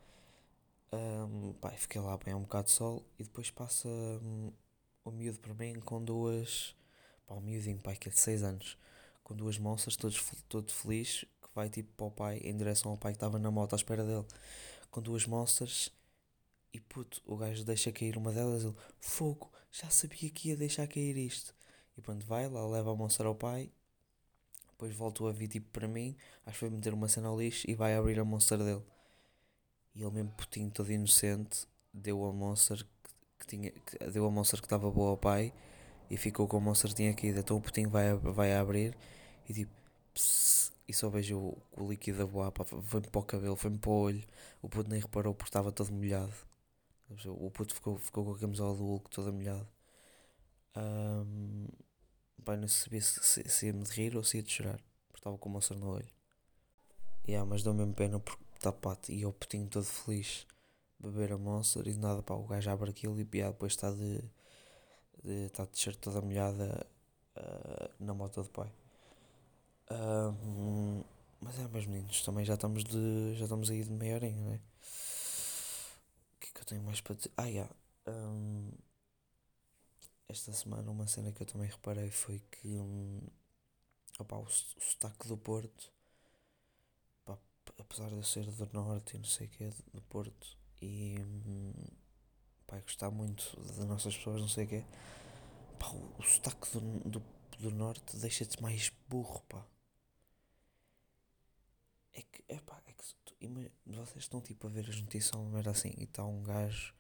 um, 0.93 1.53
pai, 1.55 1.77
fiquei 1.77 2.01
lá 2.01 2.13
a 2.13 2.15
apanhar 2.15 2.37
um 2.37 2.43
bocado 2.43 2.67
de 2.67 2.73
sol. 2.73 3.05
E 3.19 3.23
depois 3.25 3.51
passa 3.51 3.89
um, 3.89 4.53
o 5.05 5.11
miúdo 5.11 5.39
para 5.39 5.55
mim 5.55 5.75
com 5.81 6.03
duas, 6.03 6.75
pá, 7.27 7.35
um 7.35 7.41
miúdinho, 7.41 7.79
pai, 7.79 7.97
que 7.97 8.09
é 8.09 8.13
de 8.13 8.19
6 8.19 8.43
anos, 8.43 8.79
com 9.23 9.35
duas 9.35 9.59
monstras, 9.59 9.97
todos, 9.97 10.21
todo 10.49 10.73
feliz, 10.73 11.25
vai 11.55 11.69
tipo 11.69 11.93
para 11.97 12.07
o 12.07 12.11
pai, 12.11 12.39
em 12.39 12.57
direção 12.57 12.93
ao 12.93 12.99
pai 12.99 13.13
que 13.13 13.17
estava 13.17 13.39
na 13.39 13.51
moto 13.51 13.75
à 13.75 13.77
espera 13.77 14.05
dele, 14.05 14.27
com 14.91 15.01
duas 15.01 15.27
monstras, 15.27 15.91
e 16.73 16.81
puto, 16.81 17.21
o 17.27 17.37
gajo 17.37 17.65
deixa 17.65 17.93
cair 17.93 18.17
uma 18.17 18.33
delas, 18.33 18.65
ele, 18.65 18.75
fogo, 19.01 19.51
já 19.71 19.91
sabia 19.91 20.31
que 20.31 20.49
ia 20.49 20.57
deixar 20.57 20.87
cair 20.87 21.17
isto. 21.17 21.55
E 21.97 22.01
pronto, 22.01 22.25
vai 22.27 22.49
lá, 22.49 22.67
leva 22.67 22.93
a 22.93 22.95
monstro 22.95 23.29
ao 23.29 23.35
pai, 23.35 23.71
depois 24.71 24.95
voltou 24.97 25.29
a 25.29 25.33
vir 25.33 25.49
tipo 25.49 25.71
para 25.71 25.87
mim, 25.87 26.17
acho 26.47 26.55
que 26.55 26.61
foi 26.61 26.71
meter 26.71 26.95
uma 26.95 27.09
cena 27.09 27.29
ao 27.29 27.39
lixo 27.39 27.69
e 27.69 27.75
vai 27.75 27.95
abrir 27.95 28.19
a 28.19 28.25
monstro 28.25 28.59
dele. 28.59 28.83
E 29.95 30.03
ele 30.03 30.11
mesmo 30.11 30.31
putinho, 30.33 30.71
todo 30.71 30.91
inocente, 30.91 31.67
deu 31.93 32.25
a 32.25 32.33
monstro 32.33 32.87
que, 33.39 33.47
tinha, 33.47 33.71
que, 33.71 33.99
deu 34.11 34.25
a 34.25 34.31
monstro 34.31 34.61
que 34.61 34.67
estava 34.67 34.91
boa 34.91 35.11
ao 35.11 35.17
pai 35.17 35.53
e 36.11 36.17
ficou 36.17 36.49
com 36.49 36.57
a 36.57 36.61
monstro 36.61 36.89
que 36.89 36.97
tinha 36.97 37.15
caído. 37.15 37.41
Então 37.41 37.57
o 37.57 37.61
putinho 37.61 37.91
vai, 37.91 38.15
vai 38.15 38.55
abrir 38.55 38.97
e 39.49 39.53
tipo, 39.53 39.73
pss, 40.15 40.62
e 40.93 40.95
só 40.95 41.09
vejo 41.09 41.39
o, 41.39 41.63
o 41.73 41.89
líquido 41.89 42.19
da 42.19 42.27
boa, 42.27 42.53
foi-me 42.83 43.09
para 43.09 43.19
o 43.19 43.25
cabelo, 43.25 43.57
foi-me 43.57 43.79
para 43.79 43.91
o 43.91 43.95
olho. 43.95 44.23
O 44.61 44.69
puto 44.69 44.91
nem 44.91 45.01
reparou 45.01 45.35
porque 45.35 45.49
estava 45.49 45.73
todo 45.73 45.91
molhado. 45.91 46.35
O 47.27 47.51
puto 47.51 47.75
ficou, 47.75 47.97
ficou 47.97 48.27
com 48.27 48.33
a 48.33 48.39
camisola 48.39 48.77
do 48.77 48.85
Hulk 48.85 49.11
toda 49.11 49.33
molhada. 49.33 49.67
Um, 50.77 51.67
pai, 52.45 52.59
não 52.59 52.69
sabia 52.69 53.01
se, 53.01 53.23
se, 53.23 53.49
se 53.49 53.67
ia-me 53.67 53.85
de 53.85 53.91
rir 53.91 54.17
ou 54.17 54.23
se 54.23 54.37
ia 54.37 54.43
de 54.43 54.53
chorar, 54.53 54.79
porque 55.09 55.21
estava 55.21 55.39
com 55.39 55.49
o 55.49 55.53
monstro 55.53 55.79
no 55.79 55.89
olho. 55.89 56.11
Yeah, 57.27 57.49
mas 57.49 57.63
deu 57.63 57.73
mesmo 57.73 57.95
pena 57.95 58.21
porque 58.21 58.43
está 58.55 58.71
pato 58.71 59.11
e 59.11 59.23
eu 59.23 59.33
putinho 59.33 59.69
todo 59.69 59.85
feliz 59.85 60.47
beber 60.99 61.33
a 61.33 61.39
monster 61.39 61.87
e 61.89 61.93
de 61.93 61.99
nada 61.99 62.23
pá, 62.23 62.35
o 62.35 62.45
gajo 62.45 62.71
abre 62.71 62.91
aquilo 62.91 63.19
e 63.19 63.27
yeah, 63.35 63.53
depois 63.53 63.73
está 63.73 63.91
de, 63.91 64.19
de 65.25 65.47
está 65.47 65.65
de 65.65 65.71
descer 65.71 65.97
toda 65.97 66.21
molhada 66.21 66.87
uh, 67.37 68.05
na 68.05 68.13
moto 68.13 68.43
do 68.43 68.51
pai. 68.51 68.71
Mas 71.41 71.59
é, 71.59 71.69
meus 71.69 71.87
meninos, 71.87 72.23
também 72.23 72.45
já 72.45 72.55
estamos 72.55 72.85
de. 72.85 73.35
já 73.35 73.45
estamos 73.45 73.69
aí 73.71 73.83
de 73.83 73.91
meia 73.91 74.15
horinha, 74.15 74.41
não 74.43 74.53
é? 74.53 74.61
O 76.37 76.39
que 76.41 76.49
é 76.49 76.53
que 76.53 76.61
eu 76.61 76.65
tenho 76.65 76.83
mais 76.83 77.01
para 77.01 77.17
dizer? 77.17 77.33
Ah, 77.37 77.47
yeah. 77.47 77.71
Um, 78.07 78.71
esta 80.29 80.53
semana 80.53 80.91
uma 80.91 81.07
cena 81.07 81.33
que 81.33 81.43
eu 81.43 81.47
também 81.47 81.69
reparei 81.69 82.11
foi 82.11 82.41
que 82.51 82.69
um, 82.79 83.21
opa, 84.19 84.37
o, 84.37 84.45
o 84.45 84.51
sotaque 84.81 85.29
do 85.29 85.37
Porto, 85.37 85.93
opa, 87.27 87.41
apesar 87.79 88.09
de 88.09 88.17
eu 88.17 88.23
ser 88.23 88.45
do 88.47 88.69
Norte 88.73 89.17
e 89.17 89.19
não 89.19 89.25
sei 89.27 89.47
o 89.47 89.51
que 89.51 89.69
do 89.93 90.01
Porto, 90.03 90.57
e 90.81 91.17
um, 91.21 91.73
pá, 92.67 92.81
gostar 92.81 93.11
muito 93.11 93.59
das 93.61 93.85
nossas 93.87 94.17
pessoas, 94.17 94.41
não 94.41 94.49
sei 94.49 94.65
o 94.65 94.69
que 94.69 94.85
o, 95.93 96.21
o 96.21 96.23
sotaque 96.23 96.71
do, 96.73 96.81
do, 97.11 97.23
do 97.59 97.71
Norte 97.71 98.17
deixa-te 98.17 98.63
mais 98.63 98.91
burro, 99.09 99.43
pá. 99.49 99.65
É 102.15 102.23
que, 102.23 102.45
é 102.49 102.61
pá, 102.61 102.81
é 102.87 102.93
que 102.93 103.05
tu, 103.25 103.35
vocês 104.05 104.25
estão 104.25 104.41
tipo 104.41 104.67
a 104.67 104.71
ver 104.71 104.89
as 104.89 105.01
notícias 105.01 105.33
uma 105.33 105.51
merda 105.51 105.71
assim 105.71 105.95
e 105.97 106.05
está 106.05 106.25
um 106.25 106.43
gajo 106.43 106.95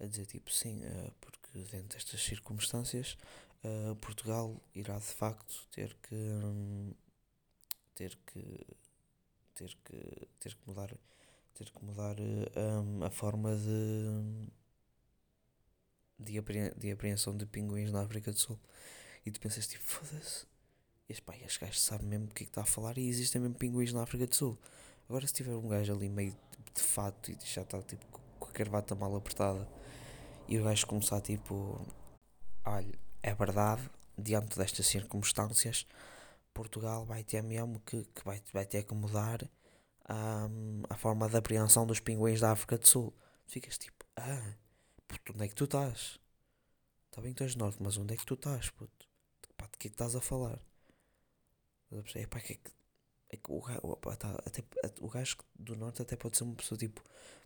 a 0.00 0.06
dizer 0.06 0.26
tipo 0.26 0.50
sim, 0.50 0.80
uh, 0.84 1.12
porque 1.20 1.58
dentro 1.70 1.88
destas 1.88 2.22
circunstâncias 2.22 3.16
uh, 3.64 3.96
Portugal 3.96 4.60
irá 4.74 4.98
de 4.98 5.04
facto 5.04 5.66
ter 5.70 5.94
que 6.02 6.14
um, 6.14 6.92
ter 7.94 8.18
que 8.26 8.66
ter 9.54 9.76
que 9.84 10.28
ter 10.40 10.54
que 10.54 10.66
mudar 10.66 10.96
ter 11.54 11.70
que 11.70 11.84
mudar 11.84 12.16
um, 12.20 13.04
a 13.04 13.10
forma 13.10 13.56
de 13.56 14.48
de, 16.18 16.38
apre 16.38 16.70
de 16.76 16.90
apreensão 16.90 17.36
de 17.36 17.46
pinguins 17.46 17.90
na 17.90 18.02
África 18.02 18.32
do 18.32 18.38
Sul. 18.38 18.58
E 19.24 19.30
tu 19.30 19.40
pensas 19.40 19.66
tipo 19.66 19.84
foda-se 19.84 20.46
este, 21.08 21.22
pá, 21.22 21.34
este 21.36 21.60
gajo 21.60 21.78
sabe 21.78 22.04
mesmo 22.04 22.26
o 22.26 22.28
que 22.28 22.44
é 22.44 22.46
que 22.46 22.50
está 22.50 22.62
a 22.62 22.66
falar 22.66 22.98
e 22.98 23.08
existem 23.08 23.40
mesmo 23.40 23.56
pinguins 23.56 23.92
na 23.92 24.02
África 24.02 24.26
do 24.26 24.34
Sul 24.34 24.58
agora 25.08 25.26
se 25.26 25.34
tiver 25.34 25.54
um 25.54 25.68
gajo 25.68 25.92
ali 25.92 26.08
meio 26.08 26.36
de 26.74 26.82
fato 26.82 27.30
e 27.30 27.38
já 27.44 27.62
está 27.62 27.80
tipo 27.82 28.04
com 28.38 28.48
a 28.48 28.52
gravata 28.52 28.94
mal 28.94 29.14
apertada 29.16 29.68
e 30.48 30.58
o 30.58 30.64
gajo 30.64 30.86
começar 30.86 31.20
tipo: 31.20 31.80
Olha, 32.64 32.98
é 33.22 33.34
verdade, 33.34 33.88
diante 34.16 34.58
destas 34.58 34.86
circunstâncias, 34.86 35.86
Portugal 36.52 37.04
vai 37.04 37.24
ter 37.24 37.42
mesmo 37.42 37.80
que, 37.80 38.04
que 38.04 38.24
vai, 38.24 38.42
vai 38.52 38.66
ter 38.66 38.84
que 38.84 38.94
mudar 38.94 39.42
um, 40.08 40.82
a 40.88 40.96
forma 40.96 41.28
de 41.28 41.36
apreensão 41.36 41.86
dos 41.86 42.00
pinguins 42.00 42.40
da 42.40 42.52
África 42.52 42.78
do 42.78 42.86
Sul. 42.86 43.14
Ficas 43.46 43.78
tipo: 43.78 44.04
Ah, 44.16 44.54
puto, 45.06 45.32
onde 45.32 45.44
é 45.44 45.48
que 45.48 45.54
tu 45.54 45.64
estás? 45.64 46.18
Está 47.10 47.22
bem 47.22 47.32
que 47.32 47.42
és 47.42 47.54
norte, 47.54 47.78
mas 47.80 47.96
onde 47.96 48.14
é 48.14 48.16
que 48.16 48.26
tu 48.26 48.34
estás, 48.34 48.70
puto? 48.70 49.06
Pá, 49.56 49.66
de 49.66 49.78
que 49.78 49.88
é 49.88 49.90
que 49.90 49.94
estás 49.94 50.16
a 50.16 50.20
falar? 50.20 50.60
É 52.14 52.26
pá, 52.26 52.40
que 52.40 52.54
é 52.54 52.56
que. 52.56 52.70
É 53.30 53.36
que 53.36 53.50
o, 53.50 53.60
gajo, 53.60 53.80
tá, 54.16 54.30
até, 54.46 54.62
o 55.00 55.08
gajo 55.08 55.36
do 55.58 55.74
norte 55.74 56.02
até 56.02 56.14
pode 56.14 56.36
ser 56.36 56.44
uma 56.44 56.54
pessoa 56.54 56.78
tipo 56.78 57.02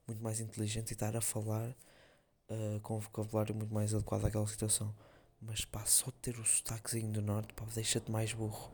muito 0.07 0.23
mais 0.23 0.39
inteligente 0.41 0.91
e 0.91 0.93
estar 0.93 1.17
a 1.17 1.21
falar 1.21 1.71
uh, 2.51 2.81
com 2.83 2.97
um 2.97 3.01
vocabulário 3.01 3.55
muito 3.55 3.73
mais 3.73 3.95
adequado 3.95 4.27
àquela 4.27 4.47
situação. 4.47 4.95
Mas 5.41 5.65
pá, 5.65 5.87
só 5.87 6.11
ter 6.11 6.39
o 6.39 6.45
sotaquezinho 6.45 7.13
do 7.13 7.23
norte, 7.23 7.55
deixa-te 7.75 8.11
mais 8.11 8.33
burro. 8.33 8.71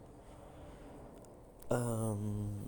Um, 1.71 2.65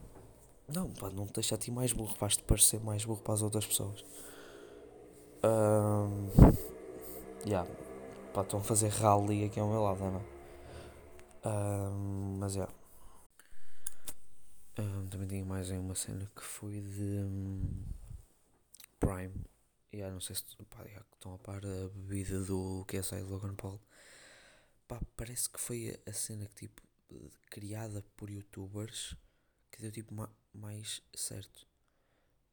não, 0.69 0.91
pá, 0.93 1.11
não 1.11 1.27
te 1.27 1.35
deixa 1.35 1.55
a 1.55 1.59
ti 1.59 1.71
mais 1.71 1.93
burro, 1.93 2.15
faz-te 2.17 2.43
parecer 2.43 2.81
mais 2.81 3.05
burro 3.05 3.23
para 3.23 3.35
as 3.35 3.43
outras 3.43 3.67
pessoas. 3.67 4.05
Um, 5.45 6.29
yeah, 7.47 7.69
pá, 8.35 8.43
estão 8.43 8.61
a 8.61 8.63
fazer 8.63 8.89
rally 8.89 9.45
aqui 9.45 9.61
ao 9.61 9.69
meu 9.69 9.83
lado, 9.83 10.01
não 10.01 10.21
é? 10.21 10.37
Um, 11.49 12.39
mas 12.39 12.57
é. 12.57 12.61
Yeah. 12.61 12.76
Um, 14.79 15.07
também 15.09 15.27
tinha 15.29 15.45
mais 15.45 15.71
uma 15.71 15.95
cena 15.95 16.31
que 16.35 16.43
foi 16.43 16.81
de 16.81 17.01
um, 17.01 17.85
Prime 19.01 19.33
Yeah, 19.97 20.13
não 20.13 20.21
sei 20.21 20.37
se 20.37 20.45
pá, 20.69 20.83
yeah, 20.83 21.03
estão 21.15 21.33
a 21.33 21.39
par 21.39 21.65
a 21.65 21.89
bebida 21.89 22.45
do 22.45 22.85
KSI 22.87 23.17
de 23.17 23.23
Logan 23.23 23.55
Paul. 23.55 23.81
Pá, 24.87 25.01
parece 25.17 25.49
que 25.49 25.59
foi 25.59 25.99
a, 26.07 26.13
cena 26.13 26.47
que 26.47 26.55
tipo 26.67 26.83
criada 27.49 28.03
por 28.15 28.29
youtubers 28.29 29.17
que 29.71 29.81
deu 29.81 29.91
tipo 29.91 30.13
ma 30.15 30.31
mais 30.53 31.03
certo. 31.15 31.67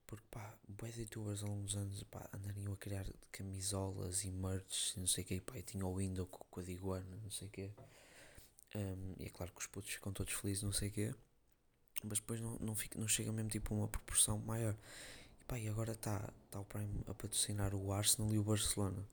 Porque 0.07 0.25
pá, 0.31 0.57
boas 0.67 0.95
youtubers 0.95 1.43
há 1.43 1.47
uns 1.47 1.75
anos 1.75 2.03
pá, 2.03 2.29
andariam 2.33 2.71
a 2.71 2.77
criar 2.77 3.05
camisolas 3.31 4.23
e 4.23 4.31
merch, 4.31 4.95
não 4.97 5.07
sei 5.07 5.25
o 5.25 5.27
que, 5.27 5.41
pá, 5.41 5.57
e 5.57 5.63
tinha 5.63 5.85
o 5.85 5.97
window 5.97 6.25
com, 6.27 6.59
a 6.61 6.63
Diguana, 6.63 7.17
não 7.21 7.31
sei 7.31 7.49
o 7.49 7.51
que. 7.51 7.71
Um, 8.75 9.15
e 9.19 9.25
é 9.25 9.29
claro 9.29 9.51
que 9.51 9.59
os 9.59 9.67
putos 9.67 9.91
ficam 9.91 10.13
todos 10.13 10.33
felizes, 10.33 10.63
não 10.63 10.71
sei 10.71 10.87
o 10.89 10.91
que. 10.93 11.15
Mas 12.03 12.19
depois 12.19 12.41
não, 12.41 12.57
não, 12.59 12.75
fica, 12.75 12.99
não 12.99 13.07
chega 13.07 13.31
mesmo 13.31 13.49
tipo 13.49 13.73
a 13.73 13.77
uma 13.77 13.87
proporção 13.87 14.37
maior. 14.39 14.75
Pá, 15.47 15.57
e 15.57 15.67
agora 15.67 15.93
está 15.93 16.31
tá 16.49 16.59
o 16.59 16.65
Prime 16.65 17.03
a 17.07 17.13
patrocinar 17.13 17.73
o 17.73 17.91
Arsenal 17.91 18.33
e 18.33 18.37
o 18.37 18.43
Barcelona. 18.43 19.07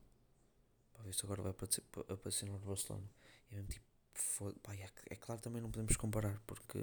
Pá, 0.92 1.08
isso 1.08 1.24
agora 1.24 1.42
vai 1.42 1.52
a 1.52 2.16
patrocinar 2.16 2.56
o 2.56 2.58
Barcelona. 2.58 3.08
E 3.50 3.54
é 3.54 3.56
mesmo 3.56 3.68
tipo, 3.68 4.54
pá, 4.62 4.74
é, 4.74 4.88
é, 5.10 5.16
claro 5.16 5.40
também 5.40 5.62
não 5.62 5.70
podemos 5.70 5.96
comparar, 5.96 6.40
porque, 6.46 6.78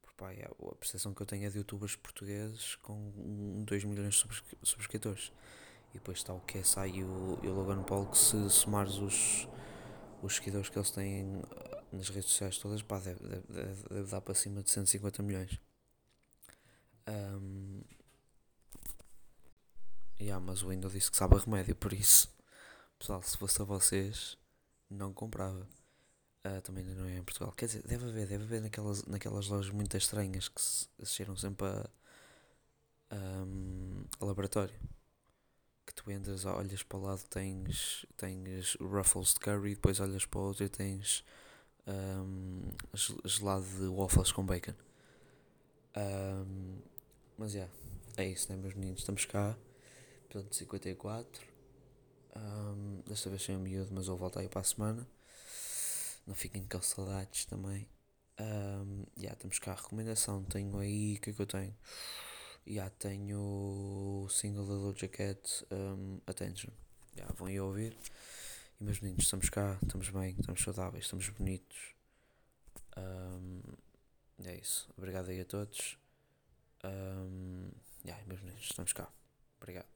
porque 0.00 0.16
pá, 0.16 0.32
é, 0.32 0.44
a 0.44 0.74
percepção 0.74 1.14
que 1.14 1.22
eu 1.22 1.26
tenho 1.26 1.46
é 1.46 1.50
de 1.50 1.58
youtubers 1.58 1.96
portugueses 1.96 2.76
com 2.76 3.62
2 3.64 3.84
milhões 3.84 4.14
de 4.14 4.46
subscritores. 4.62 5.32
E 5.90 5.98
depois 5.98 6.18
está 6.18 6.32
o 6.32 6.40
KSI 6.40 6.88
e 6.88 7.04
o, 7.04 7.38
e 7.42 7.48
o 7.48 7.54
Logan 7.54 7.82
Paul, 7.82 8.06
que 8.06 8.16
se 8.16 8.48
somares 8.48 8.94
os, 8.94 9.46
os 10.22 10.36
seguidores 10.36 10.70
que 10.70 10.78
eles 10.78 10.90
têm 10.90 11.42
nas 11.92 12.08
redes 12.08 12.30
sociais 12.30 12.58
todas, 12.58 12.82
pá, 12.82 12.98
deve, 12.98 13.20
deve, 13.24 13.88
deve, 13.88 14.10
dar 14.10 14.20
para 14.20 14.34
cima 14.34 14.62
de 14.62 14.70
150 14.70 15.22
milhões. 15.22 15.60
Um, 17.08 17.82
Yeah, 20.22 20.38
mas 20.38 20.62
o 20.62 20.68
Windows 20.68 20.92
disse 20.92 21.10
que 21.10 21.16
sabe 21.16 21.34
a 21.34 21.38
remédio, 21.38 21.74
por 21.74 21.92
isso, 21.92 22.28
pessoal, 22.96 23.20
se 23.22 23.36
fosse 23.36 23.60
a 23.60 23.64
vocês, 23.64 24.38
não 24.88 25.12
comprava. 25.12 25.66
Uh, 26.46 26.60
também 26.62 26.84
não 26.84 27.06
é 27.06 27.18
em 27.18 27.24
Portugal. 27.24 27.52
Quer 27.52 27.66
dizer, 27.66 27.82
deve 27.82 28.08
haver, 28.08 28.28
deve 28.28 28.44
haver 28.44 28.60
naquelas, 28.62 29.04
naquelas 29.04 29.48
lojas 29.48 29.72
muito 29.72 29.96
estranhas 29.96 30.48
que 30.48 30.60
se 30.62 30.88
cheiram 31.06 31.36
sempre 31.36 31.66
a, 31.66 31.90
um, 33.16 34.04
a 34.20 34.24
laboratório. 34.24 34.74
Que 35.84 35.92
tu 35.92 36.08
entras, 36.10 36.44
olhas 36.44 36.84
para 36.84 36.98
o 36.98 37.02
lado, 37.02 37.24
tens, 37.28 38.06
tens 38.16 38.76
Ruffles 38.80 39.34
de 39.34 39.40
curry, 39.40 39.74
depois 39.74 39.98
olhas 39.98 40.24
para 40.24 40.38
o 40.38 40.44
outro 40.44 40.64
e 40.64 40.68
tens 40.68 41.24
um, 41.86 42.62
gelado 43.24 43.64
de 43.64 43.86
waffles 43.86 44.32
com 44.32 44.44
bacon. 44.44 44.74
Um, 45.96 46.78
mas 47.36 47.54
yeah, 47.54 47.72
é 48.16 48.26
isso, 48.26 48.50
né, 48.50 48.56
meus 48.56 48.74
meninos? 48.74 49.00
Estamos 49.00 49.24
cá 49.24 49.56
episódio 50.32 50.54
54. 50.54 51.42
Um, 52.34 53.02
desta 53.06 53.28
vez 53.28 53.42
sem 53.42 53.56
o 53.56 53.60
miúdo, 53.60 53.90
mas 53.92 54.06
vou 54.06 54.16
voltar 54.16 54.40
aí 54.40 54.48
para 54.48 54.62
a 54.62 54.64
semana. 54.64 55.06
Não 56.26 56.34
fiquem 56.34 56.64
com 56.64 56.80
saudades 56.80 57.44
também. 57.44 57.86
Um, 58.40 59.04
yeah, 59.18 59.38
temos 59.38 59.58
cá 59.58 59.74
recomendação. 59.74 60.42
Tenho 60.44 60.78
aí. 60.78 61.16
O 61.16 61.20
que 61.20 61.30
é 61.30 61.32
que 61.32 61.42
eu 61.42 61.46
tenho? 61.46 61.74
Yeah, 62.66 62.90
tenho 62.98 63.38
o 63.38 64.28
single 64.30 64.66
da 64.66 64.74
Doja 64.74 65.10
um, 65.70 66.20
Attention. 66.26 66.70
Yeah, 67.16 67.34
vão 67.36 67.48
aí 67.48 67.60
ouvir. 67.60 67.96
E 68.82 68.84
meus 68.84 68.98
meninos, 68.98 69.26
estamos 69.26 69.48
cá, 69.48 69.78
estamos 69.80 70.08
bem, 70.08 70.34
estamos 70.36 70.60
saudáveis, 70.60 71.04
estamos 71.04 71.28
bonitos. 71.28 71.94
Um, 72.96 73.62
é 74.44 74.56
isso. 74.56 74.92
Obrigado 74.96 75.28
aí 75.30 75.40
a 75.40 75.44
todos. 75.44 75.96
Um, 76.82 77.70
yeah, 78.04 78.20
meus 78.26 78.40
meninos, 78.40 78.64
estamos 78.64 78.92
cá. 78.92 79.08
Obrigado. 79.60 79.91